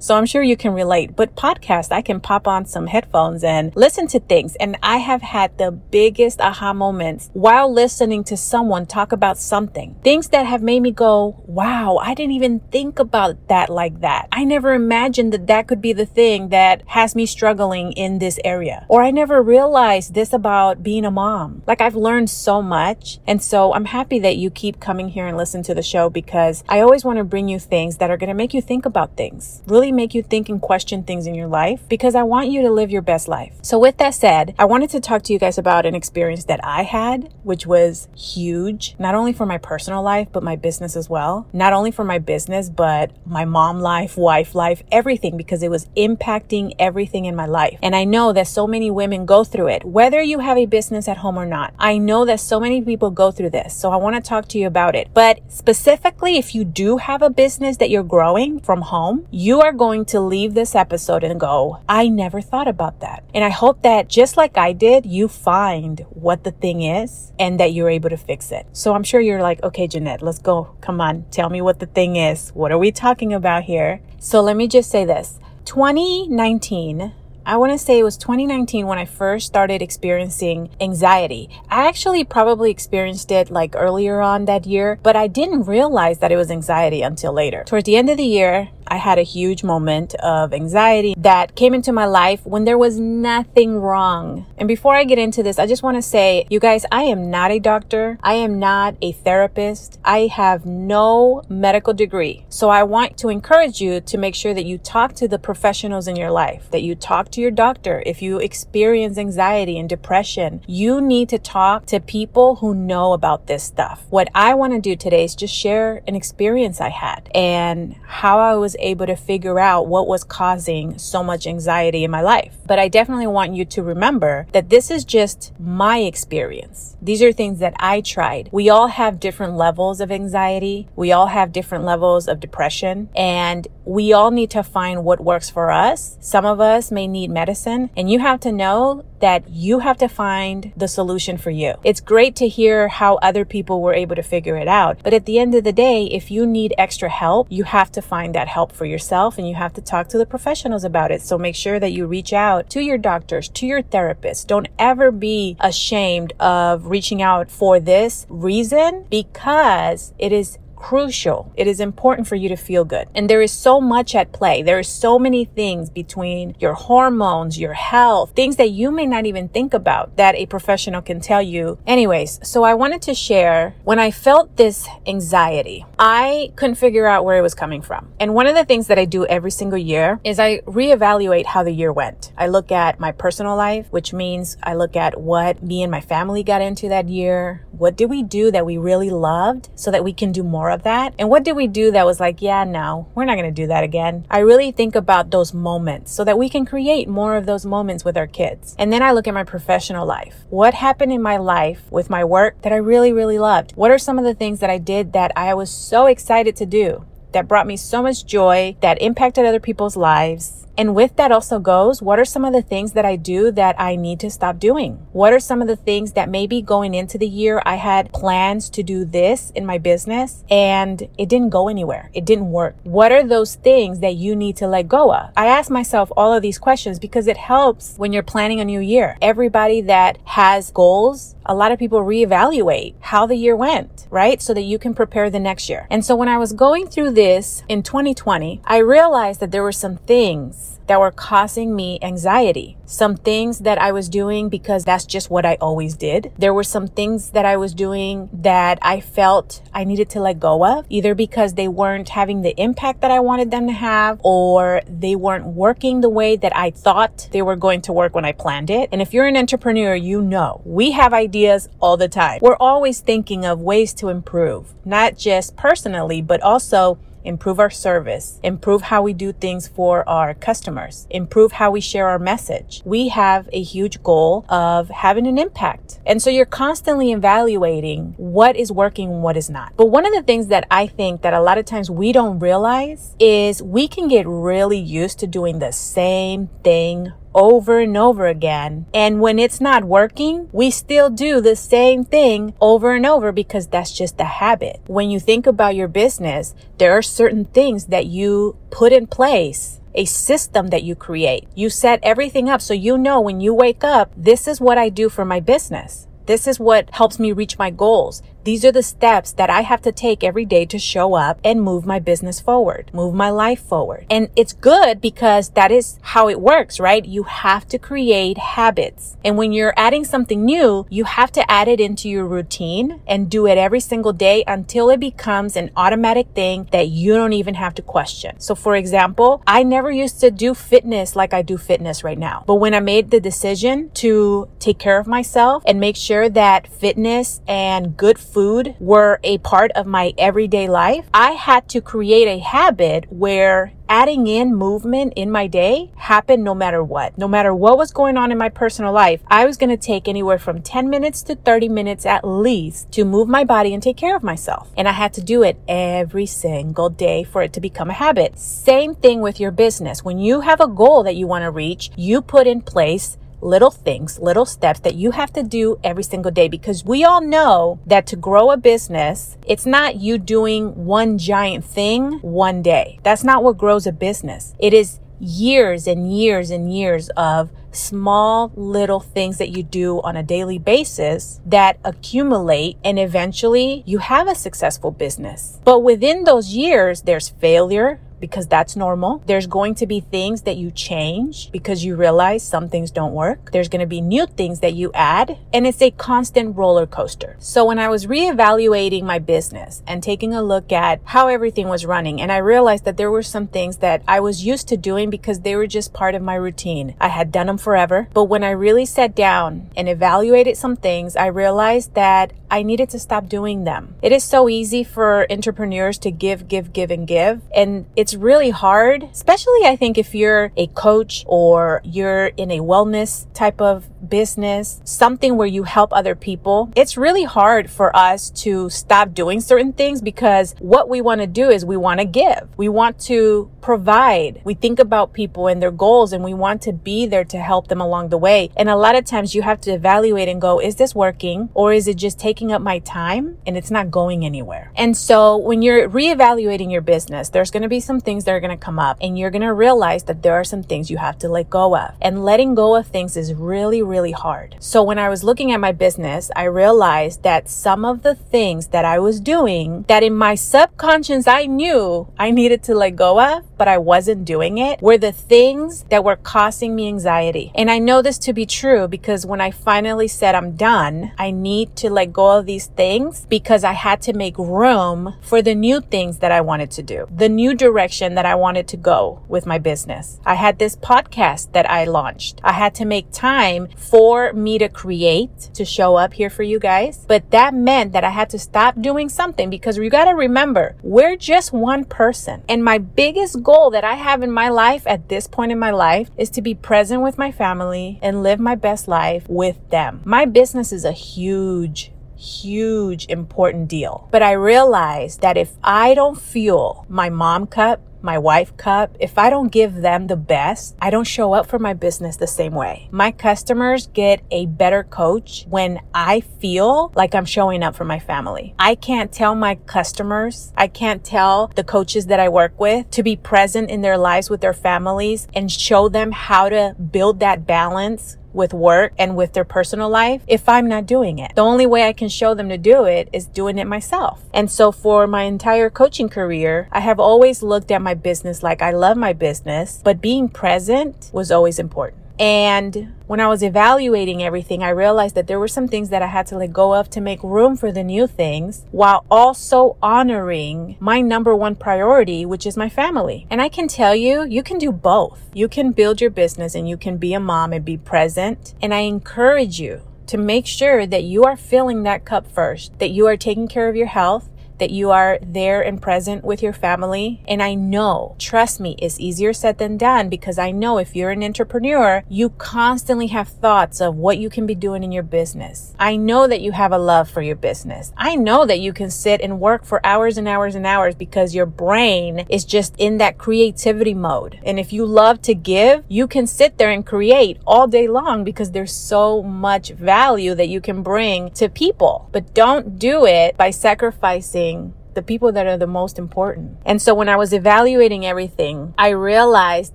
So 0.00 0.16
I'm 0.16 0.26
sure 0.26 0.42
you 0.42 0.56
can 0.56 0.72
relate. 0.72 1.16
But 1.16 1.34
podcast, 1.36 1.92
I 1.92 2.02
can 2.02 2.20
pop 2.20 2.46
on 2.46 2.66
some 2.66 2.86
headphones 2.86 3.42
and 3.42 3.74
listen 3.76 4.06
to 4.08 4.20
things. 4.20 4.56
And 4.56 4.78
I 4.82 4.98
have 4.98 5.22
had 5.22 5.58
the 5.58 5.70
biggest 5.70 6.40
aha 6.40 6.72
moments 6.72 7.30
while 7.32 7.72
listening 7.72 8.24
to 8.24 8.36
someone 8.36 8.86
talk 8.86 9.12
about 9.12 9.38
something. 9.38 9.96
Things 10.02 10.28
that 10.28 10.46
have 10.46 10.62
made 10.62 10.80
me 10.80 10.92
go, 10.92 11.42
wow, 11.46 11.96
I 11.96 12.14
didn't 12.14 12.32
even 12.32 12.60
think 12.70 12.98
about 12.98 13.48
that 13.48 13.68
like 13.68 14.00
that. 14.00 14.28
I 14.30 14.44
never 14.44 14.72
imagined 14.72 15.32
that 15.32 15.46
that 15.48 15.66
could 15.66 15.82
be 15.82 15.92
the 15.92 16.06
thing 16.06 16.50
that 16.50 16.82
has 16.86 17.14
me 17.14 17.26
struggling 17.26 17.92
in 17.92 18.18
this 18.18 18.38
area. 18.44 18.86
Or 18.88 19.02
I 19.02 19.10
never 19.10 19.42
realized 19.42 20.11
this 20.14 20.32
about 20.32 20.82
being 20.82 21.04
a 21.04 21.10
mom. 21.10 21.62
Like 21.66 21.80
I've 21.80 21.96
learned 21.96 22.30
so 22.30 22.62
much. 22.62 23.18
And 23.26 23.42
so 23.42 23.74
I'm 23.74 23.86
happy 23.86 24.18
that 24.20 24.36
you 24.36 24.50
keep 24.50 24.80
coming 24.80 25.08
here 25.08 25.26
and 25.26 25.36
listen 25.36 25.62
to 25.64 25.74
the 25.74 25.82
show 25.82 26.10
because 26.10 26.64
I 26.68 26.80
always 26.80 27.04
want 27.04 27.18
to 27.18 27.24
bring 27.24 27.48
you 27.48 27.58
things 27.58 27.98
that 27.98 28.10
are 28.10 28.16
going 28.16 28.28
to 28.28 28.34
make 28.34 28.54
you 28.54 28.60
think 28.60 28.86
about 28.86 29.16
things 29.16 29.62
really 29.66 29.92
make 29.92 30.14
you 30.14 30.22
think 30.22 30.48
and 30.48 30.60
question 30.60 31.02
things 31.02 31.26
in 31.26 31.34
your 31.34 31.46
life 31.46 31.80
because 31.88 32.14
I 32.14 32.22
want 32.22 32.48
you 32.48 32.62
to 32.62 32.70
live 32.70 32.90
your 32.90 33.02
best 33.02 33.28
life. 33.28 33.54
So, 33.62 33.78
with 33.78 33.96
that 33.98 34.14
said, 34.14 34.54
I 34.58 34.64
wanted 34.64 34.90
to 34.90 35.00
talk 35.00 35.22
to 35.22 35.32
you 35.32 35.38
guys 35.38 35.58
about 35.58 35.86
an 35.86 35.94
experience 35.94 36.44
that 36.44 36.60
I 36.64 36.82
had, 36.82 37.32
which 37.42 37.66
was 37.66 38.08
huge, 38.16 38.94
not 38.98 39.14
only 39.14 39.32
for 39.32 39.46
my 39.46 39.58
personal 39.58 40.02
life, 40.02 40.28
but 40.32 40.42
my 40.42 40.56
business 40.56 40.96
as 40.96 41.08
well. 41.08 41.46
Not 41.52 41.72
only 41.72 41.90
for 41.90 42.04
my 42.04 42.18
business, 42.18 42.68
but 42.68 43.10
my 43.26 43.44
mom 43.44 43.80
life, 43.80 44.16
wife 44.16 44.54
life, 44.54 44.82
everything, 44.92 45.36
because 45.36 45.62
it 45.62 45.70
was 45.70 45.86
impacting 45.96 46.74
everything 46.78 47.24
in 47.24 47.34
my 47.34 47.46
life. 47.46 47.78
And 47.82 47.96
I 47.96 48.04
know 48.04 48.32
that 48.32 48.46
so 48.46 48.66
many 48.66 48.90
women 48.90 49.26
go 49.26 49.44
through 49.44 49.68
it, 49.68 49.84
whether 50.02 50.20
you 50.20 50.40
have 50.40 50.58
a 50.58 50.66
business 50.66 51.06
at 51.06 51.18
home 51.18 51.38
or 51.38 51.46
not. 51.46 51.72
I 51.78 51.96
know 51.96 52.24
that 52.24 52.40
so 52.40 52.58
many 52.58 52.82
people 52.82 53.12
go 53.12 53.30
through 53.30 53.50
this. 53.50 53.72
So, 53.72 53.92
I 53.92 53.96
want 53.98 54.16
to 54.16 54.28
talk 54.28 54.48
to 54.48 54.58
you 54.58 54.66
about 54.66 54.96
it. 54.96 55.06
But 55.14 55.38
specifically, 55.46 56.38
if 56.38 56.56
you 56.56 56.64
do 56.64 56.96
have 56.96 57.22
a 57.22 57.30
business 57.30 57.76
that 57.76 57.88
you're 57.88 58.02
growing 58.02 58.58
from 58.58 58.80
home, 58.80 59.28
you 59.30 59.60
are 59.60 59.72
going 59.72 60.04
to 60.06 60.18
leave 60.18 60.54
this 60.54 60.74
episode 60.74 61.22
and 61.22 61.38
go, 61.38 61.78
I 61.88 62.08
never 62.08 62.40
thought 62.40 62.66
about 62.66 62.98
that. 62.98 63.22
And 63.32 63.44
I 63.44 63.50
hope 63.50 63.82
that 63.82 64.08
just 64.08 64.36
like 64.36 64.58
I 64.58 64.72
did, 64.72 65.06
you 65.06 65.28
find 65.28 66.00
what 66.10 66.42
the 66.42 66.50
thing 66.50 66.82
is 66.82 67.32
and 67.38 67.60
that 67.60 67.72
you're 67.72 67.88
able 67.88 68.10
to 68.10 68.16
fix 68.16 68.50
it. 68.50 68.66
So 68.72 68.94
I'm 68.94 69.04
sure 69.04 69.20
you're 69.20 69.40
like, 69.40 69.62
okay, 69.62 69.86
Jeanette, 69.86 70.20
let's 70.20 70.40
go. 70.40 70.74
Come 70.80 71.00
on, 71.00 71.26
tell 71.30 71.48
me 71.48 71.62
what 71.62 71.78
the 71.78 71.86
thing 71.86 72.16
is. 72.16 72.50
What 72.54 72.72
are 72.72 72.78
we 72.78 72.90
talking 72.90 73.32
about 73.32 73.62
here? 73.62 74.00
So 74.18 74.40
let 74.40 74.56
me 74.56 74.66
just 74.66 74.90
say 74.90 75.04
this 75.04 75.38
2019 75.64 77.12
I 77.44 77.56
want 77.56 77.72
to 77.72 77.78
say 77.78 77.98
it 77.98 78.04
was 78.04 78.16
2019 78.16 78.86
when 78.86 78.98
I 78.98 79.04
first 79.04 79.48
started 79.48 79.82
experiencing 79.82 80.70
anxiety. 80.80 81.50
I 81.68 81.88
actually 81.88 82.22
probably 82.22 82.70
experienced 82.70 83.32
it 83.32 83.50
like 83.50 83.74
earlier 83.74 84.20
on 84.20 84.44
that 84.44 84.64
year, 84.64 85.00
but 85.02 85.16
I 85.16 85.26
didn't 85.26 85.64
realize 85.64 86.20
that 86.20 86.30
it 86.30 86.36
was 86.36 86.52
anxiety 86.52 87.02
until 87.02 87.32
later. 87.32 87.64
Towards 87.64 87.86
the 87.86 87.96
end 87.96 88.10
of 88.10 88.16
the 88.16 88.24
year, 88.24 88.68
I 88.92 88.96
had 88.96 89.18
a 89.18 89.22
huge 89.22 89.64
moment 89.64 90.14
of 90.16 90.52
anxiety 90.52 91.14
that 91.16 91.54
came 91.54 91.72
into 91.72 91.94
my 91.94 92.04
life 92.04 92.44
when 92.44 92.66
there 92.66 92.76
was 92.76 93.00
nothing 93.00 93.78
wrong. 93.80 94.44
And 94.58 94.68
before 94.68 94.94
I 94.94 95.04
get 95.04 95.18
into 95.18 95.42
this, 95.42 95.58
I 95.58 95.66
just 95.66 95.82
want 95.82 95.96
to 95.96 96.02
say, 96.02 96.46
you 96.50 96.60
guys, 96.60 96.84
I 96.92 97.04
am 97.04 97.30
not 97.30 97.50
a 97.50 97.58
doctor. 97.58 98.18
I 98.22 98.34
am 98.34 98.58
not 98.58 98.96
a 99.00 99.12
therapist. 99.12 99.98
I 100.04 100.26
have 100.26 100.66
no 100.66 101.42
medical 101.48 101.94
degree. 101.94 102.44
So 102.50 102.68
I 102.68 102.82
want 102.82 103.16
to 103.16 103.30
encourage 103.30 103.80
you 103.80 104.02
to 104.02 104.18
make 104.18 104.34
sure 104.34 104.52
that 104.52 104.66
you 104.66 104.76
talk 104.76 105.14
to 105.14 105.26
the 105.26 105.38
professionals 105.38 106.06
in 106.06 106.14
your 106.14 106.30
life, 106.30 106.70
that 106.70 106.82
you 106.82 106.94
talk 106.94 107.30
to 107.30 107.40
your 107.40 107.50
doctor. 107.50 108.02
If 108.04 108.20
you 108.20 108.40
experience 108.40 109.16
anxiety 109.16 109.78
and 109.78 109.88
depression, 109.88 110.60
you 110.66 111.00
need 111.00 111.30
to 111.30 111.38
talk 111.38 111.86
to 111.86 111.98
people 111.98 112.56
who 112.56 112.74
know 112.74 113.14
about 113.14 113.46
this 113.46 113.62
stuff. 113.64 114.04
What 114.10 114.28
I 114.34 114.52
want 114.52 114.74
to 114.74 114.80
do 114.82 114.96
today 114.96 115.24
is 115.24 115.34
just 115.34 115.54
share 115.54 116.02
an 116.06 116.14
experience 116.14 116.78
I 116.78 116.90
had 116.90 117.30
and 117.34 117.96
how 118.06 118.38
I 118.38 118.54
was 118.56 118.76
able 118.82 119.06
to 119.06 119.16
figure 119.16 119.58
out 119.58 119.86
what 119.86 120.06
was 120.06 120.24
causing 120.24 120.98
so 120.98 121.22
much 121.22 121.46
anxiety 121.46 122.04
in 122.04 122.10
my 122.10 122.20
life. 122.20 122.56
But 122.66 122.78
I 122.78 122.88
definitely 122.88 123.26
want 123.26 123.54
you 123.54 123.64
to 123.64 123.82
remember 123.82 124.46
that 124.52 124.70
this 124.70 124.90
is 124.90 125.04
just 125.04 125.52
my 125.58 125.98
experience. 125.98 126.96
These 127.00 127.22
are 127.22 127.32
things 127.32 127.58
that 127.60 127.74
I 127.78 128.00
tried. 128.00 128.48
We 128.52 128.68
all 128.68 128.88
have 128.88 129.20
different 129.20 129.54
levels 129.56 130.00
of 130.00 130.10
anxiety. 130.10 130.88
We 130.96 131.12
all 131.12 131.28
have 131.28 131.52
different 131.52 131.84
levels 131.84 132.28
of 132.28 132.40
depression 132.40 133.08
and 133.16 133.66
we 133.84 134.12
all 134.12 134.30
need 134.30 134.50
to 134.50 134.62
find 134.62 135.04
what 135.04 135.20
works 135.20 135.50
for 135.50 135.70
us. 135.70 136.16
Some 136.20 136.44
of 136.44 136.60
us 136.60 136.90
may 136.90 137.06
need 137.08 137.30
medicine 137.30 137.90
and 137.96 138.10
you 138.10 138.18
have 138.20 138.40
to 138.40 138.52
know 138.52 139.04
that 139.20 139.48
you 139.48 139.78
have 139.78 139.96
to 139.98 140.08
find 140.08 140.72
the 140.76 140.88
solution 140.88 141.38
for 141.38 141.50
you. 141.50 141.74
It's 141.84 142.00
great 142.00 142.34
to 142.36 142.48
hear 142.48 142.88
how 142.88 143.16
other 143.16 143.44
people 143.44 143.80
were 143.80 143.94
able 143.94 144.16
to 144.16 144.22
figure 144.22 144.56
it 144.56 144.66
out. 144.66 144.98
But 145.04 145.14
at 145.14 145.26
the 145.26 145.38
end 145.38 145.54
of 145.54 145.62
the 145.62 145.72
day, 145.72 146.06
if 146.06 146.30
you 146.30 146.44
need 146.44 146.74
extra 146.76 147.08
help, 147.08 147.46
you 147.48 147.62
have 147.64 147.92
to 147.92 148.02
find 148.02 148.34
that 148.34 148.48
help 148.48 148.72
for 148.72 148.84
yourself 148.84 149.38
and 149.38 149.48
you 149.48 149.54
have 149.54 149.72
to 149.74 149.80
talk 149.80 150.08
to 150.08 150.18
the 150.18 150.26
professionals 150.26 150.82
about 150.82 151.12
it. 151.12 151.22
So 151.22 151.38
make 151.38 151.54
sure 151.54 151.78
that 151.78 151.92
you 151.92 152.06
reach 152.06 152.32
out 152.32 152.68
to 152.70 152.80
your 152.80 152.98
doctors, 152.98 153.48
to 153.50 153.66
your 153.66 153.82
therapists. 153.82 154.44
Don't 154.44 154.68
ever 154.78 155.12
be 155.12 155.56
ashamed 155.60 156.32
of 156.40 156.86
reaching 156.86 157.22
out 157.22 157.48
for 157.48 157.78
this 157.78 158.26
reason 158.28 159.06
because 159.08 160.12
it 160.18 160.32
is 160.32 160.58
crucial. 160.82 161.52
It 161.56 161.68
is 161.68 161.78
important 161.80 162.26
for 162.26 162.34
you 162.34 162.48
to 162.48 162.56
feel 162.56 162.84
good. 162.84 163.06
And 163.14 163.30
there 163.30 163.40
is 163.40 163.52
so 163.52 163.80
much 163.80 164.14
at 164.16 164.32
play. 164.32 164.62
There 164.62 164.80
is 164.80 164.88
so 164.88 165.18
many 165.18 165.44
things 165.44 165.88
between 165.88 166.56
your 166.58 166.74
hormones, 166.74 167.58
your 167.58 167.74
health, 167.74 168.32
things 168.34 168.56
that 168.56 168.70
you 168.70 168.90
may 168.90 169.06
not 169.06 169.24
even 169.24 169.48
think 169.48 169.72
about 169.72 170.16
that 170.16 170.34
a 170.34 170.46
professional 170.46 171.00
can 171.00 171.20
tell 171.20 171.40
you. 171.40 171.78
Anyways, 171.86 172.40
so 172.42 172.64
I 172.64 172.74
wanted 172.74 173.00
to 173.02 173.14
share 173.14 173.74
when 173.84 174.00
I 174.00 174.10
felt 174.10 174.56
this 174.56 174.88
anxiety, 175.06 175.86
I 175.98 176.52
couldn't 176.56 176.74
figure 176.74 177.06
out 177.06 177.24
where 177.24 177.38
it 177.38 177.42
was 177.42 177.54
coming 177.54 177.80
from. 177.80 178.08
And 178.18 178.34
one 178.34 178.48
of 178.48 178.56
the 178.56 178.64
things 178.64 178.88
that 178.88 178.98
I 178.98 179.04
do 179.04 179.24
every 179.26 179.52
single 179.52 179.78
year 179.78 180.18
is 180.24 180.40
I 180.40 180.58
reevaluate 180.66 181.46
how 181.46 181.62
the 181.62 181.70
year 181.70 181.92
went. 181.92 182.32
I 182.36 182.48
look 182.48 182.72
at 182.72 182.98
my 182.98 183.12
personal 183.12 183.54
life, 183.54 183.86
which 183.90 184.12
means 184.12 184.56
I 184.62 184.74
look 184.74 184.96
at 184.96 185.20
what 185.20 185.62
me 185.62 185.82
and 185.82 185.92
my 185.92 186.00
family 186.00 186.42
got 186.42 186.60
into 186.60 186.88
that 186.88 187.08
year. 187.08 187.64
What 187.70 187.96
did 187.96 188.10
we 188.10 188.24
do 188.24 188.50
that 188.50 188.66
we 188.66 188.78
really 188.78 189.10
loved 189.10 189.70
so 189.76 189.92
that 189.92 190.02
we 190.02 190.12
can 190.12 190.32
do 190.32 190.42
more 190.42 190.71
of 190.72 190.82
that? 190.82 191.14
And 191.18 191.28
what 191.28 191.44
did 191.44 191.56
we 191.56 191.66
do 191.66 191.90
that 191.92 192.06
was 192.06 192.18
like, 192.18 192.42
yeah, 192.42 192.64
no, 192.64 193.08
we're 193.14 193.24
not 193.24 193.36
going 193.36 193.52
to 193.52 193.62
do 193.62 193.68
that 193.68 193.84
again. 193.84 194.26
I 194.30 194.38
really 194.38 194.72
think 194.72 194.94
about 194.94 195.30
those 195.30 195.54
moments 195.54 196.12
so 196.12 196.24
that 196.24 196.38
we 196.38 196.48
can 196.48 196.66
create 196.66 197.08
more 197.08 197.36
of 197.36 197.46
those 197.46 197.64
moments 197.64 198.04
with 198.04 198.16
our 198.16 198.26
kids. 198.26 198.74
And 198.78 198.92
then 198.92 199.02
I 199.02 199.12
look 199.12 199.28
at 199.28 199.34
my 199.34 199.44
professional 199.44 200.06
life. 200.06 200.44
What 200.50 200.74
happened 200.74 201.12
in 201.12 201.22
my 201.22 201.36
life 201.36 201.82
with 201.90 202.10
my 202.10 202.24
work 202.24 202.62
that 202.62 202.72
I 202.72 202.76
really, 202.76 203.12
really 203.12 203.38
loved? 203.38 203.72
What 203.72 203.90
are 203.90 203.98
some 203.98 204.18
of 204.18 204.24
the 204.24 204.34
things 204.34 204.60
that 204.60 204.70
I 204.70 204.78
did 204.78 205.12
that 205.12 205.32
I 205.36 205.54
was 205.54 205.70
so 205.70 206.06
excited 206.06 206.56
to 206.56 206.66
do? 206.66 207.04
That 207.32 207.48
brought 207.48 207.66
me 207.66 207.78
so 207.78 208.02
much 208.02 208.26
joy, 208.26 208.76
that 208.82 209.00
impacted 209.00 209.46
other 209.46 209.60
people's 209.60 209.96
lives, 209.96 210.66
and 210.76 210.94
with 210.94 211.16
that 211.16 211.32
also 211.32 211.58
goes, 211.58 212.00
what 212.00 212.18
are 212.18 212.24
some 212.24 212.44
of 212.44 212.52
the 212.52 212.62
things 212.62 212.92
that 212.92 213.04
I 213.04 213.16
do 213.16 213.50
that 213.52 213.78
I 213.78 213.96
need 213.96 214.20
to 214.20 214.30
stop 214.30 214.58
doing? 214.58 215.06
What 215.12 215.32
are 215.32 215.40
some 215.40 215.60
of 215.60 215.68
the 215.68 215.76
things 215.76 216.12
that 216.12 216.28
maybe 216.28 216.62
going 216.62 216.94
into 216.94 217.18
the 217.18 217.28
year 217.28 217.62
I 217.66 217.76
had 217.76 218.12
plans 218.12 218.70
to 218.70 218.82
do 218.82 219.04
this 219.04 219.50
in 219.54 219.66
my 219.66 219.78
business 219.78 220.44
and 220.50 221.08
it 221.18 221.28
didn't 221.28 221.50
go 221.50 221.68
anywhere. 221.68 222.10
It 222.14 222.24
didn't 222.24 222.50
work. 222.50 222.76
What 222.84 223.12
are 223.12 223.22
those 223.22 223.56
things 223.56 224.00
that 224.00 224.16
you 224.16 224.34
need 224.34 224.56
to 224.58 224.66
let 224.66 224.88
go 224.88 225.12
of? 225.12 225.30
I 225.36 225.46
ask 225.46 225.70
myself 225.70 226.10
all 226.16 226.32
of 226.32 226.42
these 226.42 226.58
questions 226.58 226.98
because 226.98 227.26
it 227.26 227.36
helps 227.36 227.96
when 227.96 228.12
you're 228.12 228.22
planning 228.22 228.60
a 228.60 228.64
new 228.64 228.80
year. 228.80 229.16
Everybody 229.20 229.82
that 229.82 230.18
has 230.24 230.70
goals, 230.70 231.34
a 231.44 231.54
lot 231.54 231.72
of 231.72 231.78
people 231.78 232.00
reevaluate 232.00 232.94
how 233.00 233.26
the 233.26 233.36
year 233.36 233.56
went, 233.56 234.06
right? 234.10 234.40
So 234.40 234.54
that 234.54 234.62
you 234.62 234.78
can 234.78 234.94
prepare 234.94 235.28
the 235.28 235.40
next 235.40 235.68
year. 235.68 235.86
And 235.90 236.04
so 236.04 236.16
when 236.16 236.28
I 236.28 236.38
was 236.38 236.52
going 236.52 236.86
through 236.86 237.12
this 237.12 237.62
in 237.68 237.82
2020, 237.82 238.62
I 238.64 238.78
realized 238.78 239.40
that 239.40 239.50
there 239.50 239.62
were 239.62 239.72
some 239.72 239.96
things 239.96 240.61
that 240.86 241.00
were 241.00 241.10
causing 241.10 241.74
me 241.74 241.98
anxiety. 242.02 242.76
Some 242.84 243.16
things 243.16 243.60
that 243.60 243.80
I 243.80 243.92
was 243.92 244.08
doing 244.08 244.48
because 244.48 244.84
that's 244.84 245.06
just 245.06 245.30
what 245.30 245.46
I 245.46 245.56
always 245.60 245.94
did. 245.94 246.32
There 246.38 246.52
were 246.52 246.64
some 246.64 246.88
things 246.88 247.30
that 247.30 247.44
I 247.44 247.56
was 247.56 247.74
doing 247.74 248.28
that 248.32 248.78
I 248.82 249.00
felt 249.00 249.62
I 249.72 249.84
needed 249.84 250.10
to 250.10 250.20
let 250.20 250.40
go 250.40 250.64
of, 250.66 250.86
either 250.90 251.14
because 251.14 251.54
they 251.54 251.68
weren't 251.68 252.10
having 252.10 252.42
the 252.42 252.54
impact 252.60 253.00
that 253.00 253.10
I 253.10 253.20
wanted 253.20 253.50
them 253.50 253.66
to 253.68 253.72
have 253.72 254.20
or 254.22 254.82
they 254.86 255.16
weren't 255.16 255.46
working 255.46 256.00
the 256.00 256.10
way 256.10 256.36
that 256.36 256.54
I 256.56 256.70
thought 256.70 257.28
they 257.32 257.42
were 257.42 257.56
going 257.56 257.80
to 257.82 257.92
work 257.92 258.14
when 258.14 258.24
I 258.24 258.32
planned 258.32 258.70
it. 258.70 258.88
And 258.92 259.00
if 259.00 259.14
you're 259.14 259.26
an 259.26 259.36
entrepreneur, 259.36 259.94
you 259.94 260.20
know 260.20 260.60
we 260.64 260.90
have 260.92 261.12
ideas 261.12 261.68
all 261.80 261.96
the 261.96 262.08
time. 262.08 262.40
We're 262.42 262.56
always 262.56 263.00
thinking 263.00 263.44
of 263.44 263.60
ways 263.60 263.94
to 263.94 264.08
improve, 264.08 264.74
not 264.84 265.16
just 265.16 265.56
personally, 265.56 266.22
but 266.22 266.42
also 266.42 266.98
improve 267.24 267.60
our 267.60 267.70
service, 267.70 268.40
improve 268.42 268.82
how 268.82 269.02
we 269.02 269.12
do 269.12 269.32
things 269.32 269.68
for 269.68 270.08
our 270.08 270.34
customers, 270.34 271.06
improve 271.10 271.52
how 271.52 271.70
we 271.70 271.80
share 271.80 272.08
our 272.08 272.18
message. 272.18 272.82
We 272.84 273.08
have 273.08 273.48
a 273.52 273.62
huge 273.62 274.02
goal 274.02 274.44
of 274.48 274.88
having 274.90 275.26
an 275.26 275.38
impact. 275.38 276.00
And 276.06 276.20
so 276.22 276.30
you're 276.30 276.46
constantly 276.46 277.12
evaluating 277.12 278.14
what 278.16 278.56
is 278.56 278.72
working 278.72 279.12
and 279.12 279.22
what 279.22 279.36
is 279.36 279.50
not. 279.50 279.72
But 279.76 279.86
one 279.86 280.06
of 280.06 280.12
the 280.12 280.22
things 280.22 280.48
that 280.48 280.66
I 280.70 280.86
think 280.86 281.22
that 281.22 281.34
a 281.34 281.40
lot 281.40 281.58
of 281.58 281.64
times 281.64 281.90
we 281.90 282.12
don't 282.12 282.38
realize 282.38 283.14
is 283.18 283.62
we 283.62 283.88
can 283.88 284.08
get 284.08 284.26
really 284.26 284.78
used 284.78 285.18
to 285.20 285.26
doing 285.26 285.58
the 285.58 285.72
same 285.72 286.48
thing 286.62 287.12
over 287.34 287.78
and 287.80 287.96
over 287.96 288.26
again. 288.26 288.86
And 288.92 289.20
when 289.20 289.38
it's 289.38 289.60
not 289.60 289.84
working, 289.84 290.48
we 290.52 290.70
still 290.70 291.10
do 291.10 291.40
the 291.40 291.56
same 291.56 292.04
thing 292.04 292.54
over 292.60 292.94
and 292.94 293.06
over 293.06 293.32
because 293.32 293.66
that's 293.66 293.96
just 293.96 294.20
a 294.20 294.24
habit. 294.24 294.80
When 294.86 295.10
you 295.10 295.20
think 295.20 295.46
about 295.46 295.76
your 295.76 295.88
business, 295.88 296.54
there 296.78 296.92
are 296.92 297.02
certain 297.02 297.44
things 297.44 297.86
that 297.86 298.06
you 298.06 298.56
put 298.70 298.92
in 298.92 299.06
place 299.06 299.80
a 299.94 300.04
system 300.06 300.68
that 300.68 300.82
you 300.82 300.94
create. 300.94 301.46
You 301.54 301.68
set 301.68 302.00
everything 302.02 302.48
up 302.48 302.60
so 302.60 302.74
you 302.74 302.96
know 302.96 303.20
when 303.20 303.40
you 303.40 303.52
wake 303.52 303.84
up, 303.84 304.10
this 304.16 304.48
is 304.48 304.60
what 304.60 304.78
I 304.78 304.88
do 304.88 305.08
for 305.08 305.24
my 305.24 305.40
business. 305.40 306.06
This 306.26 306.46
is 306.46 306.60
what 306.60 306.88
helps 306.90 307.18
me 307.18 307.32
reach 307.32 307.58
my 307.58 307.70
goals. 307.70 308.22
These 308.44 308.64
are 308.64 308.72
the 308.72 308.82
steps 308.82 309.32
that 309.32 309.50
I 309.50 309.60
have 309.60 309.82
to 309.82 309.92
take 309.92 310.24
every 310.24 310.44
day 310.44 310.66
to 310.66 310.78
show 310.78 311.14
up 311.14 311.40
and 311.44 311.62
move 311.62 311.86
my 311.86 311.98
business 312.00 312.40
forward, 312.40 312.90
move 312.92 313.14
my 313.14 313.30
life 313.30 313.60
forward. 313.60 314.06
And 314.10 314.30
it's 314.34 314.52
good 314.52 315.00
because 315.00 315.50
that 315.50 315.70
is 315.70 315.98
how 316.02 316.28
it 316.28 316.40
works, 316.40 316.80
right? 316.80 317.04
You 317.04 317.22
have 317.22 317.68
to 317.68 317.78
create 317.78 318.38
habits. 318.38 319.16
And 319.24 319.38
when 319.38 319.52
you're 319.52 319.74
adding 319.76 320.04
something 320.04 320.44
new, 320.44 320.86
you 320.90 321.04
have 321.04 321.30
to 321.32 321.50
add 321.50 321.68
it 321.68 321.80
into 321.80 322.08
your 322.08 322.26
routine 322.26 323.00
and 323.06 323.30
do 323.30 323.46
it 323.46 323.58
every 323.58 323.80
single 323.80 324.12
day 324.12 324.42
until 324.46 324.90
it 324.90 324.98
becomes 324.98 325.56
an 325.56 325.70
automatic 325.76 326.28
thing 326.34 326.68
that 326.72 326.88
you 326.88 327.14
don't 327.14 327.32
even 327.32 327.54
have 327.54 327.74
to 327.74 327.82
question. 327.82 328.40
So 328.40 328.54
for 328.54 328.74
example, 328.74 329.42
I 329.46 329.62
never 329.62 329.90
used 329.90 330.20
to 330.20 330.30
do 330.30 330.54
fitness 330.54 331.14
like 331.14 331.32
I 331.32 331.42
do 331.42 331.56
fitness 331.56 332.02
right 332.02 332.18
now. 332.18 332.42
But 332.46 332.56
when 332.56 332.74
I 332.74 332.80
made 332.80 333.10
the 333.10 333.20
decision 333.20 333.90
to 333.94 334.48
take 334.58 334.78
care 334.78 334.98
of 334.98 335.06
myself 335.06 335.62
and 335.66 335.78
make 335.78 335.96
sure 335.96 336.28
that 336.28 336.66
fitness 336.66 337.40
and 337.46 337.96
good 337.96 338.18
were 338.36 339.20
a 339.22 339.38
part 339.38 339.70
of 339.72 339.86
my 339.86 340.12
everyday 340.18 340.68
life, 340.68 341.06
I 341.12 341.32
had 341.32 341.68
to 341.70 341.80
create 341.80 342.28
a 342.28 342.38
habit 342.38 343.06
where 343.10 343.72
adding 343.92 344.26
in 344.26 344.54
movement 344.54 345.12
in 345.16 345.30
my 345.30 345.46
day 345.46 345.92
happened 345.96 346.42
no 346.42 346.54
matter 346.54 346.82
what. 346.82 347.16
No 347.18 347.28
matter 347.28 347.54
what 347.54 347.76
was 347.76 347.92
going 347.92 348.16
on 348.16 348.32
in 348.32 348.38
my 348.38 348.48
personal 348.48 348.90
life, 348.90 349.20
I 349.28 349.44
was 349.44 349.58
going 349.58 349.68
to 349.68 349.76
take 349.76 350.08
anywhere 350.08 350.38
from 350.38 350.62
10 350.62 350.88
minutes 350.88 351.22
to 351.24 351.34
30 351.34 351.68
minutes 351.68 352.06
at 352.06 352.26
least 352.26 352.90
to 352.92 353.04
move 353.04 353.28
my 353.28 353.44
body 353.44 353.74
and 353.74 353.82
take 353.82 353.98
care 353.98 354.16
of 354.16 354.22
myself. 354.22 354.70
And 354.78 354.88
I 354.88 354.92
had 354.92 355.12
to 355.14 355.20
do 355.20 355.42
it 355.42 355.58
every 355.68 356.24
single 356.24 356.88
day 356.88 357.22
for 357.22 357.42
it 357.42 357.52
to 357.52 357.60
become 357.60 357.90
a 357.90 357.94
habit. 357.94 358.38
Same 358.38 358.94
thing 358.94 359.20
with 359.20 359.38
your 359.38 359.50
business. 359.50 360.02
When 360.02 360.18
you 360.18 360.40
have 360.40 360.60
a 360.62 360.68
goal 360.68 361.02
that 361.02 361.16
you 361.16 361.26
want 361.26 361.42
to 361.42 361.50
reach, 361.50 361.90
you 361.94 362.22
put 362.22 362.46
in 362.46 362.62
place 362.62 363.18
little 363.42 363.70
things, 363.70 364.18
little 364.18 364.46
steps 364.46 364.80
that 364.80 364.94
you 364.94 365.10
have 365.10 365.32
to 365.32 365.42
do 365.42 365.78
every 365.82 366.04
single 366.04 366.30
day 366.30 366.48
because 366.48 366.84
we 366.84 367.04
all 367.04 367.20
know 367.20 367.80
that 367.86 368.06
to 368.06 368.16
grow 368.16 368.50
a 368.50 368.56
business, 368.56 369.36
it's 369.46 369.66
not 369.66 369.96
you 369.96 370.18
doing 370.18 370.84
one 370.84 371.18
giant 371.18 371.64
thing 371.64 372.12
one 372.20 372.62
day. 372.62 372.98
That's 373.02 373.24
not 373.24 373.42
what 373.42 373.58
grows 373.58 373.86
a 373.86 373.92
business. 373.92 374.54
It 374.58 374.72
is 374.72 375.00
years 375.22 375.86
and 375.86 376.12
years 376.12 376.50
and 376.50 376.72
years 376.74 377.08
of 377.10 377.50
small 377.70 378.52
little 378.54 379.00
things 379.00 379.38
that 379.38 379.50
you 379.50 379.62
do 379.62 380.00
on 380.02 380.16
a 380.16 380.22
daily 380.22 380.58
basis 380.58 381.40
that 381.46 381.78
accumulate 381.84 382.76
and 382.84 382.98
eventually 382.98 383.82
you 383.86 383.98
have 383.98 384.28
a 384.28 384.34
successful 384.34 384.90
business. 384.90 385.60
But 385.64 385.80
within 385.80 386.24
those 386.24 386.48
years, 386.48 387.02
there's 387.02 387.28
failure, 387.28 388.00
because 388.22 388.46
that's 388.46 388.74
normal. 388.76 389.22
There's 389.26 389.46
going 389.46 389.74
to 389.74 389.86
be 389.86 390.00
things 390.00 390.42
that 390.42 390.56
you 390.56 390.70
change 390.70 391.52
because 391.52 391.84
you 391.84 391.94
realize 391.96 392.42
some 392.42 392.70
things 392.70 392.90
don't 392.90 393.12
work. 393.12 393.50
There's 393.52 393.68
going 393.68 393.80
to 393.80 393.86
be 393.86 394.00
new 394.00 394.26
things 394.26 394.60
that 394.60 394.72
you 394.72 394.90
add, 394.94 395.36
and 395.52 395.66
it's 395.66 395.82
a 395.82 395.90
constant 395.90 396.56
roller 396.56 396.86
coaster. 396.86 397.36
So 397.40 397.66
when 397.66 397.78
I 397.78 397.88
was 397.88 398.06
reevaluating 398.06 399.02
my 399.02 399.18
business 399.18 399.82
and 399.86 400.02
taking 400.02 400.32
a 400.32 400.42
look 400.42 400.72
at 400.72 401.00
how 401.04 401.28
everything 401.28 401.68
was 401.68 401.84
running, 401.84 402.22
and 402.22 402.32
I 402.32 402.38
realized 402.38 402.84
that 402.86 402.96
there 402.96 403.10
were 403.10 403.22
some 403.22 403.48
things 403.48 403.78
that 403.78 404.02
I 404.08 404.20
was 404.20 404.46
used 404.46 404.68
to 404.68 404.76
doing 404.76 405.10
because 405.10 405.40
they 405.40 405.56
were 405.56 405.66
just 405.66 405.92
part 405.92 406.14
of 406.14 406.22
my 406.22 406.36
routine. 406.36 406.94
I 407.00 407.08
had 407.08 407.32
done 407.32 407.48
them 407.48 407.58
forever. 407.58 408.08
But 408.14 408.24
when 408.24 408.44
I 408.44 408.50
really 408.50 408.86
sat 408.86 409.16
down 409.16 409.70
and 409.76 409.88
evaluated 409.88 410.56
some 410.56 410.76
things, 410.76 411.16
I 411.16 411.26
realized 411.26 411.94
that 411.94 412.32
I 412.50 412.62
needed 412.62 412.90
to 412.90 412.98
stop 412.98 413.28
doing 413.28 413.64
them. 413.64 413.94
It 414.02 414.12
is 414.12 414.22
so 414.22 414.46
easy 414.48 414.84
for 414.84 415.26
entrepreneurs 415.30 415.96
to 416.00 416.10
give, 416.10 416.48
give, 416.48 416.72
give, 416.72 416.90
and 416.90 417.08
give. 417.08 417.40
And 417.54 417.86
it's 417.96 418.11
really 418.16 418.50
hard, 418.50 419.04
especially 419.04 419.64
I 419.64 419.76
think 419.76 419.98
if 419.98 420.14
you're 420.14 420.52
a 420.56 420.66
coach 420.68 421.24
or 421.26 421.80
you're 421.84 422.26
in 422.26 422.50
a 422.50 422.60
wellness 422.60 423.26
type 423.34 423.60
of 423.60 423.88
business, 424.08 424.80
something 424.84 425.36
where 425.36 425.46
you 425.46 425.62
help 425.62 425.92
other 425.92 426.14
people. 426.14 426.72
It's 426.76 426.96
really 426.96 427.24
hard 427.24 427.70
for 427.70 427.94
us 427.96 428.30
to 428.42 428.68
stop 428.70 429.14
doing 429.14 429.40
certain 429.40 429.72
things 429.72 430.02
because 430.02 430.54
what 430.58 430.88
we 430.88 431.00
want 431.00 431.20
to 431.20 431.26
do 431.26 431.48
is 431.50 431.64
we 431.64 431.76
want 431.76 432.00
to 432.00 432.06
give. 432.06 432.48
We 432.56 432.68
want 432.68 432.98
to 433.02 433.50
provide. 433.60 434.40
We 434.44 434.54
think 434.54 434.78
about 434.78 435.12
people 435.12 435.46
and 435.46 435.62
their 435.62 435.70
goals 435.70 436.12
and 436.12 436.24
we 436.24 436.34
want 436.34 436.62
to 436.62 436.72
be 436.72 437.06
there 437.06 437.24
to 437.24 437.38
help 437.38 437.68
them 437.68 437.80
along 437.80 438.08
the 438.08 438.18
way. 438.18 438.50
And 438.56 438.68
a 438.68 438.76
lot 438.76 438.96
of 438.96 439.04
times 439.04 439.34
you 439.34 439.42
have 439.42 439.60
to 439.62 439.70
evaluate 439.72 440.28
and 440.28 440.40
go, 440.40 440.60
is 440.60 440.76
this 440.76 440.94
working 440.94 441.48
or 441.54 441.72
is 441.72 441.88
it 441.88 441.96
just 441.96 442.18
taking 442.18 442.52
up 442.52 442.60
my 442.60 442.80
time 442.80 443.38
and 443.46 443.56
it's 443.56 443.70
not 443.70 443.90
going 443.90 444.24
anywhere? 444.24 444.72
And 444.76 444.96
so 444.96 445.36
when 445.36 445.62
you're 445.62 445.88
reevaluating 445.88 446.70
your 446.70 446.82
business, 446.82 447.28
there's 447.28 447.50
going 447.50 447.62
to 447.62 447.68
be 447.68 447.80
some 447.80 448.00
things 448.02 448.24
that 448.24 448.32
are 448.32 448.40
going 448.40 448.50
to 448.50 448.56
come 448.56 448.78
up 448.78 448.98
and 449.00 449.18
you're 449.18 449.30
going 449.30 449.42
to 449.42 449.52
realize 449.52 450.04
that 450.04 450.22
there 450.22 450.34
are 450.34 450.44
some 450.44 450.62
things 450.62 450.90
you 450.90 450.98
have 450.98 451.18
to 451.18 451.28
let 451.28 451.50
go 451.50 451.76
of. 451.76 451.94
And 452.00 452.24
letting 452.24 452.54
go 452.54 452.76
of 452.76 452.86
things 452.86 453.16
is 453.16 453.34
really, 453.34 453.82
really 453.82 454.12
hard. 454.12 454.56
So 454.60 454.82
when 454.82 454.98
I 454.98 455.08
was 455.08 455.24
looking 455.24 455.52
at 455.52 455.60
my 455.60 455.72
business, 455.72 456.30
I 456.36 456.44
realized 456.44 457.22
that 457.22 457.48
some 457.48 457.84
of 457.84 458.02
the 458.02 458.14
things 458.14 458.68
that 458.68 458.84
I 458.84 458.98
was 458.98 459.20
doing 459.20 459.84
that 459.88 460.02
in 460.02 460.14
my 460.14 460.34
subconscious 460.34 461.26
I 461.26 461.46
knew 461.46 462.08
I 462.18 462.30
needed 462.30 462.62
to 462.64 462.74
let 462.74 462.96
go 462.96 463.20
of, 463.20 463.44
but 463.62 463.68
I 463.68 463.78
wasn't 463.78 464.24
doing 464.24 464.58
it 464.58 464.82
were 464.82 464.98
the 464.98 465.12
things 465.12 465.84
that 465.88 466.02
were 466.02 466.16
causing 466.16 466.74
me 466.74 466.88
anxiety. 466.88 467.52
And 467.54 467.70
I 467.70 467.78
know 467.78 468.02
this 468.02 468.18
to 468.26 468.32
be 468.32 468.44
true 468.44 468.88
because 468.88 469.24
when 469.24 469.40
I 469.40 469.52
finally 469.52 470.08
said 470.08 470.34
I'm 470.34 470.56
done, 470.56 471.12
I 471.16 471.30
need 471.30 471.76
to 471.76 471.88
let 471.88 472.12
go 472.12 472.38
of 472.38 472.46
these 472.46 472.66
things 472.66 473.24
because 473.30 473.62
I 473.62 473.74
had 473.74 474.02
to 474.02 474.14
make 474.14 474.36
room 474.36 475.14
for 475.22 475.42
the 475.42 475.54
new 475.54 475.80
things 475.80 476.18
that 476.18 476.32
I 476.32 476.40
wanted 476.40 476.72
to 476.72 476.82
do, 476.82 477.06
the 477.14 477.28
new 477.28 477.54
direction 477.54 478.16
that 478.16 478.26
I 478.26 478.34
wanted 478.34 478.66
to 478.66 478.76
go 478.76 479.22
with 479.28 479.46
my 479.46 479.58
business. 479.58 480.18
I 480.26 480.34
had 480.34 480.58
this 480.58 480.74
podcast 480.74 481.52
that 481.52 481.70
I 481.70 481.84
launched. 481.84 482.40
I 482.42 482.54
had 482.54 482.74
to 482.80 482.84
make 482.84 483.12
time 483.12 483.68
for 483.76 484.32
me 484.32 484.58
to 484.58 484.68
create, 484.68 485.50
to 485.54 485.64
show 485.64 485.94
up 485.94 486.14
here 486.14 486.30
for 486.30 486.42
you 486.42 486.58
guys. 486.58 487.04
But 487.06 487.30
that 487.30 487.54
meant 487.54 487.92
that 487.92 488.02
I 488.02 488.10
had 488.10 488.28
to 488.30 488.40
stop 488.40 488.82
doing 488.82 489.08
something 489.08 489.50
because 489.50 489.78
you 489.78 489.88
got 489.88 490.06
to 490.06 490.16
remember, 490.16 490.74
we're 490.82 491.16
just 491.16 491.52
one 491.52 491.84
person. 491.84 492.42
And 492.48 492.64
my 492.64 492.78
biggest 492.78 493.40
goal 493.44 493.51
that 493.72 493.84
I 493.84 493.94
have 493.94 494.22
in 494.22 494.30
my 494.30 494.48
life 494.48 494.86
at 494.86 495.08
this 495.08 495.26
point 495.26 495.52
in 495.52 495.58
my 495.58 495.70
life 495.70 496.10
is 496.16 496.30
to 496.30 496.42
be 496.42 496.54
present 496.54 497.02
with 497.02 497.18
my 497.18 497.30
family 497.30 497.98
and 498.02 498.22
live 498.22 498.40
my 498.40 498.54
best 498.54 498.88
life 498.88 499.24
with 499.28 499.58
them. 499.70 500.00
My 500.04 500.24
business 500.24 500.72
is 500.72 500.84
a 500.84 500.92
huge 500.92 501.92
huge 502.22 503.06
important 503.08 503.68
deal. 503.68 504.08
But 504.12 504.22
I 504.22 504.32
realized 504.32 505.20
that 505.22 505.36
if 505.36 505.52
I 505.62 505.94
don't 505.94 506.20
fuel 506.20 506.86
my 506.88 507.10
mom 507.10 507.48
cup, 507.48 507.80
my 508.02 508.18
wife 508.18 508.56
cup, 508.56 508.96
if 509.00 509.18
I 509.18 509.30
don't 509.30 509.52
give 509.52 509.74
them 509.76 510.06
the 510.06 510.16
best, 510.16 510.76
I 510.80 510.90
don't 510.90 511.04
show 511.04 511.32
up 511.32 511.46
for 511.46 511.58
my 511.58 511.74
business 511.74 512.16
the 512.16 512.26
same 512.26 512.54
way. 512.54 512.88
My 512.90 513.12
customers 513.12 513.86
get 513.88 514.22
a 514.30 514.46
better 514.46 514.84
coach 514.84 515.44
when 515.48 515.80
I 515.94 516.20
feel 516.20 516.92
like 516.94 517.14
I'm 517.14 517.24
showing 517.24 517.62
up 517.62 517.74
for 517.74 517.84
my 517.84 517.98
family. 517.98 518.54
I 518.58 518.74
can't 518.74 519.12
tell 519.12 519.34
my 519.34 519.54
customers, 519.54 520.52
I 520.56 520.68
can't 520.68 521.04
tell 521.04 521.48
the 521.54 521.64
coaches 521.64 522.06
that 522.06 522.20
I 522.20 522.28
work 522.28 522.58
with 522.58 522.90
to 522.90 523.02
be 523.02 523.16
present 523.16 523.70
in 523.70 523.82
their 523.82 523.98
lives 523.98 524.30
with 524.30 524.40
their 524.40 524.52
families 524.52 525.28
and 525.34 525.50
show 525.50 525.88
them 525.88 526.12
how 526.12 526.48
to 526.48 526.74
build 526.74 527.20
that 527.20 527.46
balance 527.46 528.16
with 528.32 528.52
work 528.54 528.92
and 528.98 529.16
with 529.16 529.32
their 529.32 529.44
personal 529.44 529.88
life 529.88 530.22
if 530.26 530.48
I'm 530.48 530.68
not 530.68 530.86
doing 530.86 531.18
it. 531.18 531.34
The 531.34 531.42
only 531.42 531.66
way 531.66 531.86
I 531.86 531.92
can 531.92 532.08
show 532.08 532.34
them 532.34 532.48
to 532.48 532.58
do 532.58 532.84
it 532.84 533.08
is 533.12 533.26
doing 533.26 533.58
it 533.58 533.66
myself. 533.66 534.22
And 534.32 534.50
so 534.50 534.72
for 534.72 535.06
my 535.06 535.22
entire 535.22 535.70
coaching 535.70 536.08
career, 536.08 536.68
I 536.72 536.80
have 536.80 536.98
always 536.98 537.42
looked 537.42 537.70
at 537.70 537.82
my 537.92 537.94
business 537.94 538.42
like 538.42 538.62
I 538.62 538.70
love 538.70 538.96
my 538.96 539.12
business, 539.12 539.82
but 539.84 540.00
being 540.00 540.26
present 540.28 541.10
was 541.12 541.30
always 541.30 541.58
important. 541.58 542.00
And 542.18 542.94
when 543.06 543.20
I 543.20 543.26
was 543.26 543.42
evaluating 543.42 544.22
everything, 544.22 544.62
I 544.62 544.70
realized 544.70 545.14
that 545.16 545.26
there 545.26 545.40
were 545.40 545.48
some 545.48 545.68
things 545.68 545.90
that 545.90 546.02
I 546.02 546.06
had 546.06 546.26
to 546.28 546.38
let 546.38 546.52
go 546.52 546.74
of 546.74 546.88
to 546.90 547.00
make 547.00 547.22
room 547.22 547.56
for 547.56 547.70
the 547.70 547.82
new 547.82 548.06
things 548.06 548.64
while 548.70 549.04
also 549.10 549.76
honoring 549.82 550.76
my 550.80 551.02
number 551.02 551.34
one 551.34 551.54
priority, 551.54 552.24
which 552.24 552.46
is 552.46 552.56
my 552.56 552.70
family. 552.70 553.26
And 553.28 553.42
I 553.42 553.50
can 553.50 553.68
tell 553.68 553.94
you, 553.94 554.24
you 554.24 554.42
can 554.42 554.56
do 554.56 554.72
both. 554.72 555.20
You 555.34 555.48
can 555.48 555.72
build 555.72 556.00
your 556.00 556.10
business 556.10 556.54
and 556.54 556.66
you 556.66 556.78
can 556.78 556.96
be 556.96 557.12
a 557.12 557.20
mom 557.20 557.52
and 557.52 557.64
be 557.64 557.76
present. 557.76 558.54
And 558.62 558.72
I 558.72 558.80
encourage 558.80 559.60
you 559.60 559.82
to 560.06 560.16
make 560.16 560.46
sure 560.46 560.86
that 560.86 561.04
you 561.04 561.24
are 561.24 561.36
filling 561.36 561.82
that 561.82 562.06
cup 562.06 562.26
first, 562.26 562.78
that 562.78 562.90
you 562.90 563.06
are 563.06 563.16
taking 563.16 563.48
care 563.48 563.68
of 563.68 563.76
your 563.76 563.88
health, 563.88 564.28
that 564.62 564.70
you 564.70 564.92
are 564.92 565.18
there 565.20 565.60
and 565.60 565.82
present 565.82 566.22
with 566.22 566.40
your 566.40 566.52
family. 566.52 567.20
And 567.26 567.42
I 567.42 567.54
know, 567.54 568.14
trust 568.20 568.60
me, 568.60 568.76
it's 568.78 569.00
easier 569.00 569.32
said 569.32 569.58
than 569.58 569.76
done 569.76 570.08
because 570.08 570.38
I 570.38 570.52
know 570.52 570.78
if 570.78 570.94
you're 570.94 571.10
an 571.10 571.24
entrepreneur, 571.24 572.04
you 572.08 572.30
constantly 572.30 573.08
have 573.08 573.26
thoughts 573.26 573.80
of 573.80 573.96
what 573.96 574.18
you 574.18 574.30
can 574.30 574.46
be 574.46 574.54
doing 574.54 574.84
in 574.84 574.92
your 574.92 575.02
business. 575.02 575.74
I 575.80 575.96
know 575.96 576.28
that 576.28 576.42
you 576.42 576.52
have 576.52 576.70
a 576.70 576.78
love 576.78 577.10
for 577.10 577.22
your 577.22 577.34
business. 577.34 577.92
I 577.96 578.14
know 578.14 578.46
that 578.46 578.60
you 578.60 578.72
can 578.72 578.88
sit 578.88 579.20
and 579.20 579.40
work 579.40 579.64
for 579.64 579.84
hours 579.84 580.16
and 580.16 580.28
hours 580.28 580.54
and 580.54 580.64
hours 580.64 580.94
because 580.94 581.34
your 581.34 581.46
brain 581.46 582.20
is 582.28 582.44
just 582.44 582.76
in 582.78 582.98
that 582.98 583.18
creativity 583.18 583.94
mode. 583.94 584.38
And 584.44 584.60
if 584.60 584.72
you 584.72 584.86
love 584.86 585.20
to 585.22 585.34
give, 585.34 585.84
you 585.88 586.06
can 586.06 586.28
sit 586.28 586.56
there 586.56 586.70
and 586.70 586.86
create 586.86 587.40
all 587.48 587.66
day 587.66 587.88
long 587.88 588.22
because 588.22 588.52
there's 588.52 588.72
so 588.72 589.24
much 589.24 589.70
value 589.70 590.36
that 590.36 590.48
you 590.48 590.60
can 590.60 590.84
bring 590.84 591.32
to 591.32 591.48
people. 591.48 592.08
But 592.12 592.32
don't 592.32 592.78
do 592.78 593.06
it 593.06 593.36
by 593.36 593.50
sacrificing 593.50 594.51
the 594.94 595.02
people 595.02 595.32
that 595.32 595.46
are 595.46 595.56
the 595.56 595.66
most 595.66 595.98
important. 595.98 596.58
And 596.66 596.80
so 596.80 596.94
when 596.94 597.08
I 597.08 597.16
was 597.16 597.32
evaluating 597.32 598.04
everything, 598.04 598.74
I 598.76 598.90
realized 598.90 599.74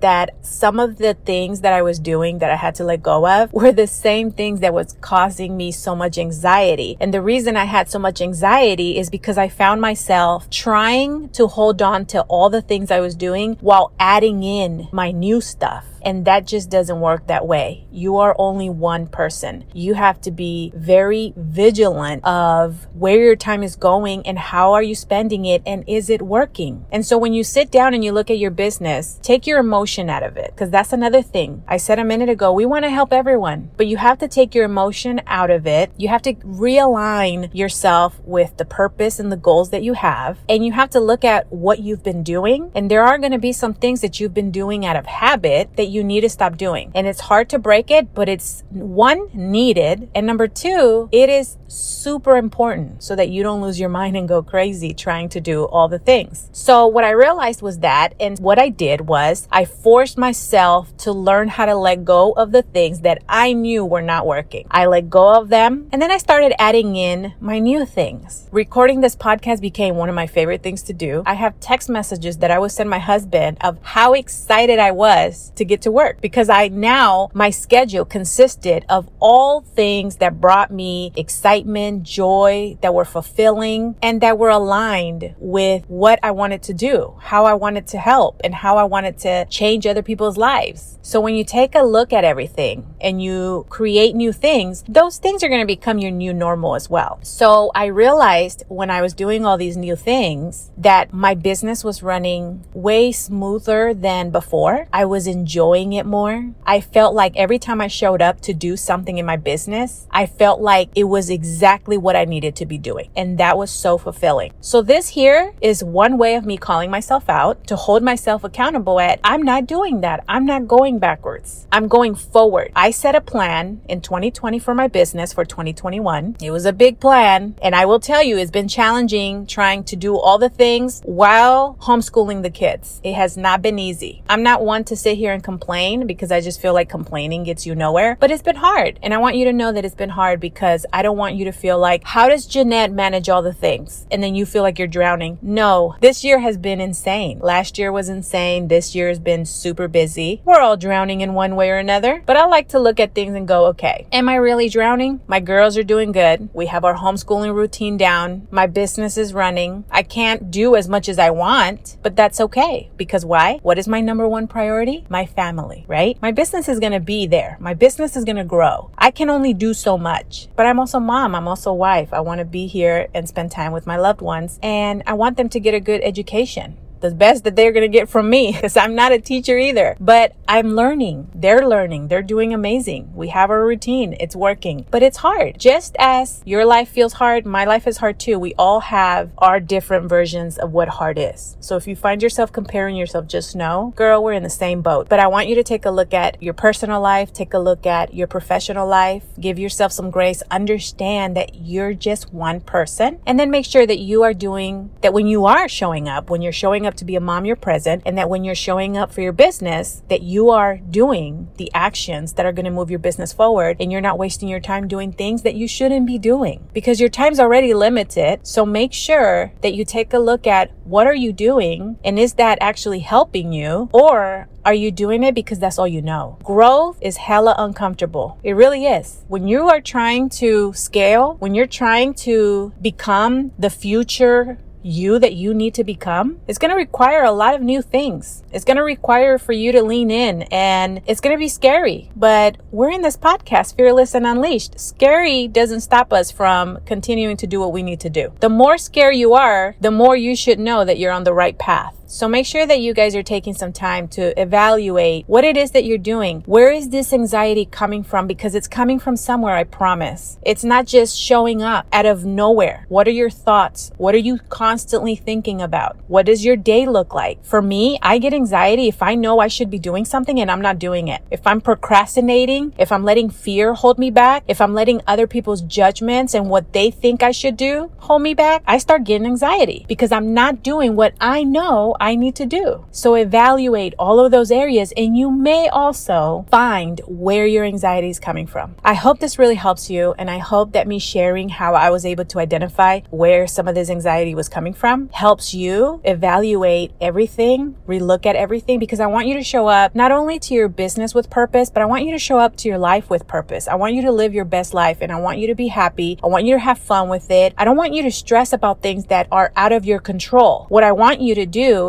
that 0.00 0.34
some 0.44 0.78
of 0.78 0.98
the 0.98 1.14
things 1.14 1.60
that 1.62 1.72
I 1.72 1.82
was 1.82 1.98
doing 1.98 2.38
that 2.38 2.50
I 2.50 2.56
had 2.56 2.74
to 2.76 2.84
let 2.84 3.02
go 3.02 3.26
of 3.26 3.52
were 3.52 3.72
the 3.72 3.86
same 3.86 4.30
things 4.30 4.60
that 4.60 4.74
was 4.74 4.96
causing 5.00 5.56
me 5.56 5.72
so 5.72 5.94
much 5.96 6.18
anxiety. 6.18 6.96
And 7.00 7.12
the 7.12 7.22
reason 7.22 7.56
I 7.56 7.64
had 7.64 7.90
so 7.90 7.98
much 7.98 8.20
anxiety 8.20 8.96
is 8.98 9.10
because 9.10 9.38
I 9.38 9.48
found 9.48 9.80
myself 9.80 10.48
trying 10.50 11.28
to 11.30 11.46
hold 11.46 11.82
on 11.82 12.06
to 12.06 12.22
all 12.22 12.50
the 12.50 12.62
things 12.62 12.90
I 12.90 13.00
was 13.00 13.14
doing 13.14 13.56
while 13.60 13.92
adding 13.98 14.42
in 14.42 14.88
my 14.92 15.10
new 15.10 15.40
stuff. 15.40 15.84
And 16.08 16.24
that 16.24 16.46
just 16.46 16.70
doesn't 16.70 17.00
work 17.00 17.26
that 17.26 17.46
way. 17.46 17.86
You 17.92 18.16
are 18.16 18.34
only 18.38 18.70
one 18.70 19.08
person. 19.08 19.66
You 19.74 19.92
have 19.92 20.22
to 20.22 20.30
be 20.30 20.72
very 20.74 21.34
vigilant 21.36 22.24
of 22.24 22.86
where 22.94 23.22
your 23.22 23.36
time 23.36 23.62
is 23.62 23.76
going 23.76 24.26
and 24.26 24.38
how 24.38 24.72
are 24.72 24.82
you 24.82 24.94
spending 24.94 25.44
it 25.44 25.60
and 25.66 25.84
is 25.86 26.08
it 26.08 26.22
working? 26.22 26.86
And 26.90 27.04
so 27.04 27.18
when 27.18 27.34
you 27.34 27.44
sit 27.44 27.70
down 27.70 27.92
and 27.92 28.02
you 28.02 28.12
look 28.12 28.30
at 28.30 28.38
your 28.38 28.50
business, 28.50 29.20
take 29.22 29.46
your 29.46 29.58
emotion 29.58 30.08
out 30.08 30.22
of 30.22 30.38
it 30.38 30.52
because 30.52 30.70
that's 30.70 30.94
another 30.94 31.20
thing. 31.20 31.62
I 31.68 31.76
said 31.76 31.98
a 31.98 32.04
minute 32.04 32.30
ago, 32.30 32.54
we 32.54 32.64
want 32.64 32.86
to 32.86 32.90
help 32.90 33.12
everyone, 33.12 33.70
but 33.76 33.86
you 33.86 33.98
have 33.98 34.16
to 34.20 34.28
take 34.28 34.54
your 34.54 34.64
emotion 34.64 35.20
out 35.26 35.50
of 35.50 35.66
it. 35.66 35.92
You 35.98 36.08
have 36.08 36.22
to 36.22 36.32
realign 36.36 37.54
yourself 37.54 38.18
with 38.24 38.56
the 38.56 38.64
purpose 38.64 39.20
and 39.20 39.30
the 39.30 39.36
goals 39.36 39.68
that 39.72 39.82
you 39.82 39.92
have. 39.92 40.38
And 40.48 40.64
you 40.64 40.72
have 40.72 40.88
to 40.90 41.00
look 41.00 41.22
at 41.22 41.52
what 41.52 41.80
you've 41.80 42.02
been 42.02 42.22
doing. 42.22 42.72
And 42.74 42.90
there 42.90 43.04
are 43.04 43.18
going 43.18 43.32
to 43.32 43.38
be 43.38 43.52
some 43.52 43.74
things 43.74 44.00
that 44.00 44.18
you've 44.18 44.32
been 44.32 44.50
doing 44.50 44.86
out 44.86 44.96
of 44.96 45.04
habit 45.04 45.76
that 45.76 45.88
you 45.88 45.97
need 46.02 46.22
to 46.22 46.28
stop 46.28 46.56
doing. 46.56 46.90
And 46.94 47.06
it's 47.06 47.20
hard 47.20 47.48
to 47.50 47.58
break 47.58 47.90
it, 47.90 48.14
but 48.14 48.28
it's 48.28 48.64
one 48.70 49.28
needed. 49.32 50.10
And 50.14 50.26
number 50.26 50.48
two, 50.48 51.08
it 51.12 51.28
is 51.28 51.56
super 51.66 52.36
important 52.36 53.02
so 53.02 53.14
that 53.16 53.28
you 53.28 53.42
don't 53.42 53.60
lose 53.60 53.78
your 53.78 53.88
mind 53.88 54.16
and 54.16 54.28
go 54.28 54.42
crazy 54.42 54.94
trying 54.94 55.28
to 55.30 55.40
do 55.40 55.64
all 55.64 55.88
the 55.88 55.98
things. 55.98 56.48
So 56.52 56.86
what 56.86 57.04
I 57.04 57.10
realized 57.10 57.62
was 57.62 57.78
that, 57.80 58.14
and 58.18 58.38
what 58.38 58.58
I 58.58 58.68
did 58.68 59.02
was 59.02 59.48
I 59.50 59.64
forced 59.64 60.18
myself 60.18 60.96
to 60.98 61.12
learn 61.12 61.48
how 61.48 61.66
to 61.66 61.74
let 61.74 62.04
go 62.04 62.32
of 62.32 62.52
the 62.52 62.62
things 62.62 63.00
that 63.00 63.22
I 63.28 63.52
knew 63.52 63.84
were 63.84 64.02
not 64.02 64.26
working. 64.26 64.66
I 64.70 64.86
let 64.86 65.10
go 65.10 65.34
of 65.34 65.48
them 65.48 65.88
and 65.92 66.00
then 66.00 66.10
I 66.10 66.18
started 66.18 66.54
adding 66.60 66.96
in 66.96 67.34
my 67.40 67.58
new 67.58 67.84
things. 67.84 68.48
Recording 68.52 69.00
this 69.00 69.16
podcast 69.16 69.60
became 69.60 69.96
one 69.96 70.08
of 70.08 70.14
my 70.14 70.26
favorite 70.26 70.62
things 70.62 70.82
to 70.84 70.92
do. 70.92 71.22
I 71.26 71.34
have 71.34 71.58
text 71.60 71.88
messages 71.88 72.38
that 72.38 72.50
I 72.50 72.58
would 72.58 72.72
send 72.72 72.90
my 72.90 72.98
husband 72.98 73.58
of 73.60 73.78
how 73.82 74.12
excited 74.14 74.78
I 74.78 74.90
was 74.90 75.52
to 75.56 75.64
get 75.64 75.77
get 75.78 75.82
to 75.82 75.92
work 75.92 76.20
because 76.20 76.48
I 76.48 76.68
now, 76.68 77.30
my 77.32 77.50
schedule 77.50 78.04
consisted 78.04 78.84
of 78.88 79.08
all 79.20 79.60
things 79.60 80.16
that 80.16 80.40
brought 80.40 80.70
me 80.70 81.12
excitement, 81.16 82.02
joy, 82.02 82.76
that 82.80 82.94
were 82.94 83.04
fulfilling 83.04 83.96
and 84.02 84.20
that 84.20 84.38
were 84.38 84.48
aligned 84.48 85.34
with 85.38 85.84
what 85.88 86.18
I 86.22 86.32
wanted 86.32 86.62
to 86.64 86.74
do, 86.74 87.14
how 87.20 87.44
I 87.44 87.54
wanted 87.54 87.86
to 87.88 87.98
help 87.98 88.40
and 88.42 88.54
how 88.54 88.76
I 88.76 88.84
wanted 88.84 89.18
to 89.18 89.46
change 89.46 89.86
other 89.86 90.02
people's 90.02 90.36
lives. 90.36 90.98
So 91.02 91.20
when 91.20 91.34
you 91.34 91.44
take 91.44 91.74
a 91.74 91.82
look 91.82 92.12
at 92.12 92.24
everything 92.24 92.94
and 93.00 93.22
you 93.22 93.66
create 93.70 94.14
new 94.14 94.32
things, 94.32 94.84
those 94.88 95.18
things 95.18 95.42
are 95.42 95.48
going 95.48 95.60
to 95.62 95.66
become 95.66 95.98
your 95.98 96.10
new 96.10 96.34
normal 96.34 96.74
as 96.74 96.90
well. 96.90 97.20
So 97.22 97.70
I 97.74 97.86
realized 97.86 98.64
when 98.68 98.90
I 98.90 99.00
was 99.00 99.14
doing 99.14 99.46
all 99.46 99.56
these 99.56 99.76
new 99.76 99.96
things 99.96 100.70
that 100.76 101.12
my 101.12 101.34
business 101.34 101.84
was 101.84 102.02
running 102.02 102.64
way 102.74 103.12
smoother 103.12 103.94
than 103.94 104.30
before. 104.30 104.88
I 104.92 105.04
was 105.04 105.26
enjoying 105.26 105.67
it 105.74 106.06
more. 106.06 106.52
I 106.66 106.80
felt 106.80 107.14
like 107.14 107.36
every 107.36 107.58
time 107.58 107.80
I 107.80 107.88
showed 107.88 108.22
up 108.22 108.40
to 108.42 108.54
do 108.54 108.76
something 108.76 109.18
in 109.18 109.26
my 109.26 109.36
business, 109.36 110.06
I 110.10 110.26
felt 110.26 110.60
like 110.60 110.90
it 110.94 111.04
was 111.04 111.30
exactly 111.30 111.96
what 111.96 112.16
I 112.16 112.24
needed 112.24 112.56
to 112.56 112.66
be 112.66 112.78
doing. 112.78 113.10
And 113.16 113.38
that 113.38 113.56
was 113.56 113.70
so 113.70 113.98
fulfilling. 113.98 114.52
So 114.60 114.82
this 114.82 115.08
here 115.08 115.54
is 115.60 115.84
one 115.84 116.18
way 116.18 116.34
of 116.34 116.44
me 116.44 116.56
calling 116.56 116.90
myself 116.90 117.28
out 117.28 117.66
to 117.66 117.76
hold 117.76 118.02
myself 118.02 118.44
accountable 118.44 119.00
at 119.00 119.20
I'm 119.22 119.42
not 119.42 119.66
doing 119.66 120.00
that. 120.00 120.24
I'm 120.28 120.46
not 120.46 120.66
going 120.66 120.98
backwards. 120.98 121.66
I'm 121.70 121.88
going 121.88 122.14
forward. 122.14 122.72
I 122.74 122.90
set 122.90 123.14
a 123.14 123.20
plan 123.20 123.80
in 123.88 124.00
2020 124.00 124.58
for 124.58 124.74
my 124.74 124.88
business 124.88 125.32
for 125.32 125.44
2021. 125.44 126.36
It 126.42 126.50
was 126.50 126.64
a 126.64 126.72
big 126.72 127.00
plan. 127.00 127.56
And 127.62 127.74
I 127.74 127.84
will 127.84 128.00
tell 128.00 128.22
you, 128.22 128.38
it's 128.38 128.50
been 128.50 128.68
challenging 128.68 129.46
trying 129.46 129.84
to 129.84 129.96
do 129.96 130.18
all 130.18 130.38
the 130.38 130.48
things 130.48 131.02
while 131.04 131.76
homeschooling 131.82 132.42
the 132.42 132.50
kids. 132.50 133.00
It 133.04 133.14
has 133.14 133.36
not 133.36 133.62
been 133.62 133.78
easy. 133.78 134.22
I'm 134.28 134.42
not 134.42 134.64
one 134.64 134.84
to 134.84 134.96
sit 134.96 135.18
here 135.18 135.32
and 135.32 135.42
complain 135.42 135.57
complain 135.58 136.06
because 136.06 136.30
I 136.30 136.40
just 136.40 136.60
feel 136.60 136.72
like 136.72 136.88
complaining 136.88 137.42
gets 137.42 137.66
you 137.66 137.74
nowhere, 137.74 138.16
but 138.20 138.30
it's 138.30 138.42
been 138.42 138.56
hard. 138.56 138.98
And 139.02 139.12
I 139.12 139.18
want 139.18 139.36
you 139.36 139.44
to 139.46 139.52
know 139.52 139.72
that 139.72 139.84
it's 139.84 139.94
been 139.94 140.10
hard 140.10 140.38
because 140.38 140.86
I 140.92 141.02
don't 141.02 141.16
want 141.16 141.34
you 141.34 141.44
to 141.46 141.52
feel 141.52 141.78
like, 141.78 142.04
how 142.04 142.28
does 142.28 142.46
Jeanette 142.46 142.92
manage 142.92 143.28
all 143.28 143.42
the 143.42 143.52
things? 143.52 144.06
And 144.10 144.22
then 144.22 144.36
you 144.36 144.46
feel 144.46 144.62
like 144.62 144.78
you're 144.78 144.86
drowning. 144.86 145.38
No, 145.42 145.96
this 146.00 146.22
year 146.22 146.38
has 146.38 146.56
been 146.56 146.80
insane. 146.80 147.40
Last 147.40 147.76
year 147.76 147.90
was 147.90 148.08
insane. 148.08 148.68
This 148.68 148.94
year 148.94 149.08
has 149.08 149.18
been 149.18 149.44
super 149.44 149.88
busy. 149.88 150.42
We're 150.44 150.60
all 150.60 150.76
drowning 150.76 151.22
in 151.22 151.34
one 151.34 151.56
way 151.56 151.70
or 151.70 151.76
another, 151.78 152.22
but 152.24 152.36
I 152.36 152.46
like 152.46 152.68
to 152.68 152.78
look 152.78 153.00
at 153.00 153.14
things 153.14 153.34
and 153.34 153.48
go, 153.48 153.66
okay, 153.66 154.06
am 154.12 154.28
I 154.28 154.36
really 154.36 154.68
drowning? 154.68 155.20
My 155.26 155.40
girls 155.40 155.76
are 155.76 155.82
doing 155.82 156.12
good. 156.12 156.50
We 156.52 156.66
have 156.66 156.84
our 156.84 156.94
homeschooling 156.94 157.52
routine 157.52 157.96
down. 157.96 158.46
My 158.52 158.68
business 158.68 159.16
is 159.16 159.34
running. 159.34 159.84
I 159.90 160.04
can't 160.04 160.52
do 160.52 160.76
as 160.76 160.88
much 160.88 161.08
as 161.08 161.18
I 161.18 161.30
want, 161.30 161.96
but 162.02 162.14
that's 162.14 162.40
okay. 162.40 162.90
Because 162.96 163.24
why? 163.24 163.58
What 163.62 163.78
is 163.78 163.88
my 163.88 164.00
number 164.00 164.28
one 164.28 164.46
priority? 164.46 165.04
My 165.08 165.26
family, 165.26 165.47
right? 165.88 166.20
My 166.20 166.32
business 166.32 166.68
is 166.68 166.80
going 166.80 166.92
to 166.92 167.00
be 167.00 167.26
there. 167.26 167.56
My 167.60 167.74
business 167.74 168.16
is 168.16 168.24
going 168.24 168.36
to 168.36 168.44
grow. 168.44 168.90
I 168.98 169.10
can 169.10 169.30
only 169.30 169.54
do 169.54 169.74
so 169.74 169.96
much, 169.96 170.48
but 170.56 170.66
I'm 170.66 170.78
also 170.78 170.98
mom. 170.98 171.34
I'm 171.34 171.48
also 171.48 171.72
wife. 171.72 172.12
I 172.12 172.20
want 172.20 172.40
to 172.40 172.44
be 172.44 172.66
here 172.66 173.08
and 173.14 173.28
spend 173.28 173.50
time 173.50 173.72
with 173.72 173.86
my 173.86 173.96
loved 173.96 174.20
ones 174.20 174.58
and 174.62 175.02
I 175.06 175.14
want 175.14 175.36
them 175.36 175.48
to 175.50 175.60
get 175.60 175.74
a 175.74 175.80
good 175.80 176.00
education 176.02 176.76
the 177.00 177.10
best 177.10 177.44
that 177.44 177.56
they're 177.56 177.72
going 177.72 177.90
to 177.90 177.98
get 177.98 178.08
from 178.08 178.30
me 178.30 178.52
because 178.52 178.76
I'm 178.76 178.94
not 178.94 179.12
a 179.12 179.20
teacher 179.20 179.58
either. 179.58 179.96
But 180.00 180.34
I'm 180.46 180.74
learning. 180.74 181.30
They're 181.34 181.68
learning. 181.68 182.08
They're 182.08 182.22
doing 182.22 182.52
amazing. 182.54 183.14
We 183.14 183.28
have 183.28 183.50
our 183.50 183.64
routine. 183.64 184.16
It's 184.20 184.36
working, 184.36 184.86
but 184.90 185.02
it's 185.02 185.18
hard. 185.18 185.58
Just 185.58 185.96
as 185.98 186.42
your 186.44 186.64
life 186.64 186.88
feels 186.88 187.14
hard, 187.14 187.46
my 187.46 187.64
life 187.64 187.86
is 187.86 187.98
hard 187.98 188.18
too. 188.18 188.38
We 188.38 188.54
all 188.54 188.80
have 188.80 189.30
our 189.38 189.60
different 189.60 190.08
versions 190.08 190.58
of 190.58 190.72
what 190.72 190.88
hard 190.88 191.18
is. 191.18 191.56
So 191.60 191.76
if 191.76 191.86
you 191.86 191.96
find 191.96 192.22
yourself 192.22 192.52
comparing 192.52 192.96
yourself, 192.96 193.26
just 193.26 193.54
know, 193.54 193.92
girl, 193.96 194.22
we're 194.22 194.32
in 194.32 194.42
the 194.42 194.50
same 194.50 194.80
boat. 194.82 195.08
But 195.08 195.20
I 195.20 195.26
want 195.26 195.48
you 195.48 195.54
to 195.56 195.64
take 195.64 195.84
a 195.84 195.90
look 195.90 196.14
at 196.14 196.42
your 196.42 196.54
personal 196.54 197.00
life, 197.00 197.32
take 197.32 197.54
a 197.54 197.58
look 197.58 197.86
at 197.86 198.14
your 198.14 198.26
professional 198.26 198.86
life, 198.86 199.24
give 199.40 199.58
yourself 199.58 199.92
some 199.92 200.10
grace, 200.10 200.42
understand 200.50 201.36
that 201.36 201.54
you're 201.54 201.94
just 201.94 202.32
one 202.32 202.60
person, 202.60 203.20
and 203.26 203.38
then 203.38 203.50
make 203.50 203.66
sure 203.66 203.86
that 203.86 203.98
you 203.98 204.22
are 204.22 204.34
doing 204.34 204.90
that 205.02 205.12
when 205.12 205.26
you 205.26 205.46
are 205.46 205.68
showing 205.68 206.08
up, 206.08 206.30
when 206.30 206.42
you're 206.42 206.52
showing 206.52 206.86
up 206.86 206.87
to 206.96 207.04
be 207.04 207.16
a 207.16 207.20
mom, 207.20 207.44
you're 207.44 207.56
present, 207.56 208.02
and 208.04 208.16
that 208.18 208.28
when 208.28 208.44
you're 208.44 208.54
showing 208.54 208.96
up 208.96 209.12
for 209.12 209.20
your 209.20 209.32
business, 209.32 210.02
that 210.08 210.22
you 210.22 210.50
are 210.50 210.78
doing 210.78 211.48
the 211.56 211.70
actions 211.74 212.34
that 212.34 212.46
are 212.46 212.52
going 212.52 212.64
to 212.64 212.70
move 212.70 212.90
your 212.90 212.98
business 212.98 213.32
forward 213.32 213.76
and 213.80 213.90
you're 213.90 214.00
not 214.00 214.18
wasting 214.18 214.48
your 214.48 214.60
time 214.60 214.88
doing 214.88 215.12
things 215.12 215.42
that 215.42 215.54
you 215.54 215.68
shouldn't 215.68 216.06
be 216.06 216.18
doing 216.18 216.68
because 216.72 217.00
your 217.00 217.08
time's 217.08 217.40
already 217.40 217.74
limited. 217.74 218.46
So 218.46 218.64
make 218.64 218.92
sure 218.92 219.52
that 219.62 219.74
you 219.74 219.84
take 219.84 220.12
a 220.12 220.18
look 220.18 220.46
at 220.46 220.72
what 220.84 221.06
are 221.06 221.14
you 221.14 221.32
doing 221.32 221.98
and 222.04 222.18
is 222.18 222.34
that 222.34 222.58
actually 222.60 223.00
helping 223.00 223.52
you 223.52 223.88
or 223.92 224.48
are 224.64 224.74
you 224.74 224.90
doing 224.90 225.22
it 225.22 225.34
because 225.34 225.58
that's 225.58 225.78
all 225.78 225.88
you 225.88 226.02
know? 226.02 226.38
Growth 226.44 226.98
is 227.00 227.16
hella 227.16 227.54
uncomfortable. 227.58 228.38
It 228.42 228.52
really 228.52 228.84
is. 228.86 229.24
When 229.28 229.48
you 229.48 229.68
are 229.68 229.80
trying 229.80 230.28
to 230.30 230.72
scale, 230.74 231.36
when 231.38 231.54
you're 231.54 231.66
trying 231.66 232.14
to 232.14 232.72
become 232.80 233.52
the 233.58 233.70
future 233.70 234.58
you 234.82 235.18
that 235.18 235.34
you 235.34 235.54
need 235.54 235.74
to 235.74 235.84
become, 235.84 236.40
it's 236.46 236.58
going 236.58 236.70
to 236.70 236.76
require 236.76 237.24
a 237.24 237.32
lot 237.32 237.54
of 237.54 237.62
new 237.62 237.82
things. 237.82 238.42
It's 238.52 238.64
going 238.64 238.76
to 238.76 238.82
require 238.82 239.38
for 239.38 239.52
you 239.52 239.72
to 239.72 239.82
lean 239.82 240.10
in 240.10 240.42
and 240.50 241.02
it's 241.06 241.20
going 241.20 241.34
to 241.34 241.38
be 241.38 241.48
scary. 241.48 242.10
But 242.16 242.58
we're 242.70 242.90
in 242.90 243.02
this 243.02 243.16
podcast, 243.16 243.76
Fearless 243.76 244.14
and 244.14 244.26
Unleashed. 244.26 244.78
Scary 244.78 245.48
doesn't 245.48 245.80
stop 245.80 246.12
us 246.12 246.30
from 246.30 246.78
continuing 246.86 247.36
to 247.38 247.46
do 247.46 247.60
what 247.60 247.72
we 247.72 247.82
need 247.82 248.00
to 248.00 248.10
do. 248.10 248.32
The 248.40 248.48
more 248.48 248.78
scared 248.78 249.16
you 249.16 249.34
are, 249.34 249.76
the 249.80 249.90
more 249.90 250.16
you 250.16 250.34
should 250.36 250.58
know 250.58 250.84
that 250.84 250.98
you're 250.98 251.12
on 251.12 251.24
the 251.24 251.34
right 251.34 251.58
path. 251.58 251.94
So 252.10 252.26
make 252.26 252.46
sure 252.46 252.66
that 252.66 252.80
you 252.80 252.94
guys 252.94 253.14
are 253.14 253.22
taking 253.22 253.52
some 253.52 253.70
time 253.70 254.08
to 254.08 254.40
evaluate 254.40 255.26
what 255.26 255.44
it 255.44 255.58
is 255.58 255.72
that 255.72 255.84
you're 255.84 255.98
doing. 255.98 256.42
Where 256.46 256.72
is 256.72 256.88
this 256.88 257.12
anxiety 257.12 257.66
coming 257.66 258.02
from? 258.02 258.26
Because 258.26 258.54
it's 258.54 258.66
coming 258.66 258.98
from 258.98 259.14
somewhere, 259.14 259.54
I 259.54 259.64
promise. 259.64 260.38
It's 260.40 260.64
not 260.64 260.86
just 260.86 261.20
showing 261.20 261.62
up 261.62 261.86
out 261.92 262.06
of 262.06 262.24
nowhere. 262.24 262.86
What 262.88 263.06
are 263.08 263.10
your 263.10 263.28
thoughts? 263.28 263.92
What 263.98 264.14
are 264.14 264.24
you 264.26 264.38
constantly 264.48 265.16
thinking 265.16 265.60
about? 265.60 265.98
What 266.08 266.24
does 266.24 266.46
your 266.46 266.56
day 266.56 266.86
look 266.86 267.12
like? 267.12 267.44
For 267.44 267.60
me, 267.60 267.98
I 268.00 268.16
get 268.16 268.32
anxiety 268.32 268.88
if 268.88 269.02
I 269.02 269.14
know 269.14 269.38
I 269.38 269.48
should 269.48 269.68
be 269.68 269.78
doing 269.78 270.06
something 270.06 270.40
and 270.40 270.50
I'm 270.50 270.62
not 270.62 270.78
doing 270.78 271.08
it. 271.08 271.20
If 271.30 271.46
I'm 271.46 271.60
procrastinating, 271.60 272.72
if 272.78 272.90
I'm 272.90 273.04
letting 273.04 273.28
fear 273.28 273.74
hold 273.74 273.98
me 273.98 274.10
back, 274.10 274.44
if 274.48 274.62
I'm 274.62 274.72
letting 274.72 275.02
other 275.06 275.26
people's 275.26 275.60
judgments 275.60 276.32
and 276.32 276.48
what 276.48 276.72
they 276.72 276.90
think 276.90 277.22
I 277.22 277.32
should 277.32 277.58
do 277.58 277.92
hold 277.98 278.22
me 278.22 278.32
back, 278.32 278.62
I 278.66 278.78
start 278.78 279.04
getting 279.04 279.26
anxiety 279.26 279.84
because 279.86 280.10
I'm 280.10 280.32
not 280.32 280.62
doing 280.62 280.96
what 280.96 281.12
I 281.20 281.44
know 281.44 281.96
I 282.00 282.16
need 282.16 282.34
to 282.36 282.46
do. 282.46 282.84
So 282.90 283.14
evaluate 283.14 283.94
all 283.98 284.20
of 284.20 284.30
those 284.30 284.50
areas 284.50 284.92
and 284.96 285.16
you 285.16 285.30
may 285.30 285.68
also 285.68 286.46
find 286.50 287.00
where 287.06 287.46
your 287.46 287.64
anxiety 287.64 288.10
is 288.10 288.18
coming 288.18 288.46
from. 288.46 288.76
I 288.84 288.94
hope 288.94 289.20
this 289.20 289.38
really 289.38 289.54
helps 289.54 289.90
you 289.90 290.14
and 290.18 290.30
I 290.30 290.38
hope 290.38 290.72
that 290.72 290.88
me 290.88 290.98
sharing 290.98 291.48
how 291.48 291.74
I 291.74 291.90
was 291.90 292.04
able 292.04 292.24
to 292.26 292.38
identify 292.38 293.00
where 293.10 293.46
some 293.46 293.68
of 293.68 293.74
this 293.74 293.90
anxiety 293.90 294.34
was 294.34 294.48
coming 294.48 294.74
from 294.74 295.08
helps 295.10 295.54
you 295.54 296.00
evaluate 296.04 296.92
everything, 297.00 297.76
relook 297.86 298.26
at 298.26 298.36
everything 298.36 298.78
because 298.78 299.00
I 299.00 299.06
want 299.06 299.26
you 299.26 299.34
to 299.34 299.42
show 299.42 299.68
up 299.68 299.94
not 299.94 300.12
only 300.12 300.38
to 300.40 300.54
your 300.54 300.68
business 300.68 301.14
with 301.14 301.30
purpose, 301.30 301.70
but 301.70 301.82
I 301.82 301.86
want 301.86 302.04
you 302.04 302.12
to 302.12 302.18
show 302.18 302.38
up 302.38 302.56
to 302.56 302.68
your 302.68 302.78
life 302.78 303.10
with 303.10 303.26
purpose. 303.26 303.68
I 303.68 303.74
want 303.74 303.94
you 303.94 304.02
to 304.02 304.12
live 304.12 304.34
your 304.34 304.44
best 304.44 304.74
life 304.74 304.98
and 305.00 305.12
I 305.12 305.20
want 305.20 305.38
you 305.38 305.46
to 305.48 305.54
be 305.54 305.68
happy. 305.68 306.18
I 306.22 306.26
want 306.26 306.44
you 306.44 306.54
to 306.54 306.60
have 306.60 306.78
fun 306.78 307.08
with 307.08 307.30
it. 307.30 307.54
I 307.56 307.64
don't 307.64 307.76
want 307.76 307.94
you 307.94 308.02
to 308.02 308.10
stress 308.10 308.52
about 308.52 308.82
things 308.82 309.06
that 309.06 309.28
are 309.30 309.52
out 309.56 309.72
of 309.72 309.84
your 309.84 309.98
control. 309.98 310.66
What 310.68 310.84
I 310.84 310.92
want 310.92 311.20
you 311.20 311.34
to 311.34 311.46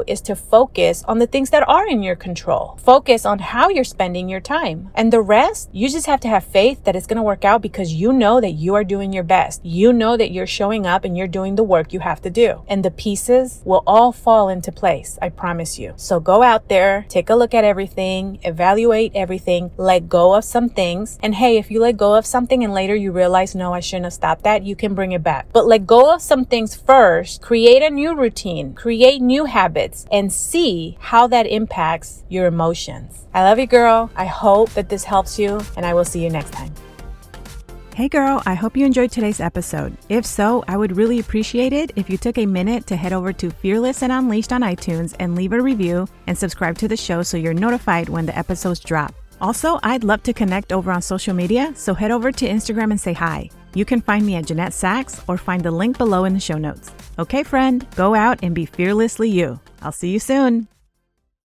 is 0.08 0.22
to 0.22 0.36
focus 0.36 1.04
on 1.08 1.20
the 1.20 1.28
things 1.28 1.50
that 1.50 1.68
are 1.68 1.88
in 1.88 2.04
your 2.04 2.16
control. 2.16 2.80
Focus 2.84 3.26
on 3.26 3.40
how 3.40 3.70
you're 3.70 3.84
spending 3.84 4.30
your 4.30 4.40
time. 4.40 4.90
And 4.96 5.12
the 5.12 5.22
rest, 5.22 5.70
you 5.72 5.90
just 5.90 6.06
have 6.08 6.20
to 6.22 6.28
have 6.28 6.44
faith 6.44 6.84
that 6.84 6.96
it's 6.96 7.08
going 7.08 7.18
to 7.18 7.24
work 7.24 7.46
out 7.46 7.62
because 7.62 7.94
you 7.94 8.14
know 8.14 8.42
that 8.42 8.52
you 8.52 8.76
are 8.76 8.84
doing 8.84 9.14
your 9.14 9.24
best. 9.24 9.66
You 9.66 9.94
know 9.94 10.18
that 10.18 10.32
you're 10.32 10.48
showing 10.48 10.86
up 10.86 11.06
and 11.06 11.18
you're 11.18 11.28
doing 11.28 11.56
the 11.56 11.64
work 11.64 11.94
you 11.94 12.00
have 12.00 12.22
to 12.22 12.30
do. 12.30 12.64
And 12.68 12.84
the 12.86 12.92
pieces 12.92 13.62
will 13.66 13.84
all 13.88 14.12
fall 14.12 14.50
into 14.50 14.72
place. 14.72 15.18
I 15.22 15.30
promise 15.30 15.80
you. 15.80 15.94
So 15.96 16.20
go 16.20 16.44
out 16.44 16.70
there, 16.70 17.06
take 17.10 17.30
a 17.30 17.36
look 17.36 17.54
at 17.54 17.64
everything, 17.64 18.40
evaluate 18.44 19.12
everything, 19.16 19.72
let 19.78 20.10
go 20.10 20.36
of 20.36 20.44
some 20.44 20.70
things. 20.70 21.18
And 21.22 21.36
hey, 21.36 21.58
if 21.58 21.72
you 21.72 21.80
let 21.80 21.98
go 21.98 22.16
of 22.16 22.26
something 22.26 22.64
and 22.64 22.74
later 22.74 22.96
you 22.96 23.12
realize, 23.12 23.56
no, 23.56 23.74
I 23.74 23.80
shouldn't 23.80 24.06
have 24.06 24.14
stopped 24.14 24.44
that, 24.44 24.64
you 24.64 24.76
can 24.76 24.94
bring 24.94 25.12
it 25.12 25.24
back. 25.24 25.48
But 25.52 25.66
let 25.66 25.88
go 25.88 26.14
of 26.14 26.22
some 26.22 26.46
things 26.46 26.76
first, 26.76 27.42
create 27.42 27.82
a 27.82 27.90
new 27.90 28.16
routine, 28.16 28.74
create 28.74 29.22
new 29.22 29.46
habits 29.46 29.89
habits 29.90 30.06
and 30.12 30.32
see 30.32 30.98
how 31.00 31.28
that 31.28 31.48
impacts 31.48 32.24
your 32.30 32.48
emotions. 32.48 33.28
I 33.34 33.44
love 33.44 33.60
you, 33.60 33.68
girl. 33.68 34.10
I 34.16 34.26
hope 34.26 34.72
that 34.72 34.90
this 34.90 35.04
helps 35.04 35.40
you, 35.40 35.60
and 35.76 35.86
I 35.86 35.94
will 35.94 36.06
see 36.06 36.24
you 36.24 36.30
next 36.30 36.52
time. 36.52 36.74
Hey 37.96 38.08
girl, 38.08 38.42
I 38.46 38.54
hope 38.54 38.78
you 38.78 38.86
enjoyed 38.86 39.12
today's 39.12 39.42
episode. 39.42 39.98
If 40.08 40.26
so, 40.26 40.64
I 40.70 40.78
would 40.78 40.96
really 40.96 41.20
appreciate 41.20 41.74
it 41.74 41.92
if 41.98 42.10
you 42.10 42.18
took 42.18 42.38
a 42.38 42.46
minute 42.46 42.88
to 42.88 42.96
head 42.96 43.12
over 43.12 43.34
to 43.34 43.50
Fearless 43.50 44.04
and 44.04 44.12
Unleashed 44.12 44.54
on 44.54 44.62
iTunes 44.62 45.16
and 45.20 45.36
leave 45.36 45.52
a 45.52 45.62
review 45.62 46.08
and 46.26 46.38
subscribe 46.38 46.78
to 46.78 46.88
the 46.88 46.96
show 46.96 47.24
so 47.24 47.36
you're 47.36 47.54
notified 47.54 48.08
when 48.08 48.26
the 48.26 48.38
episodes 48.38 48.80
drop. 48.80 49.14
Also, 49.42 49.80
I'd 49.84 50.06
love 50.06 50.24
to 50.24 50.34
connect 50.34 50.72
over 50.72 50.94
on 50.94 51.02
social 51.02 51.34
media, 51.34 51.74
so 51.76 51.94
head 51.94 52.12
over 52.12 52.32
to 52.32 52.48
Instagram 52.48 52.92
and 52.92 53.02
say 53.02 53.12
hi. 53.12 53.50
You 53.74 53.86
can 53.86 54.02
find 54.02 54.26
me 54.26 54.36
at 54.36 54.48
Jeanette 54.48 54.74
Sachs 54.74 55.22
or 55.28 55.38
find 55.38 55.64
the 55.64 55.72
link 55.72 55.98
below 55.98 56.26
in 56.26 56.34
the 56.34 56.40
show 56.40 56.58
notes. 56.58 56.92
Okay, 57.18 57.44
friend, 57.44 57.86
go 57.96 58.16
out 58.16 58.40
and 58.42 58.56
be 58.56 58.66
fearlessly 58.66 59.30
you. 59.30 59.60
I'll 59.82 59.92
see 59.92 60.10
you 60.10 60.20
soon. 60.20 60.68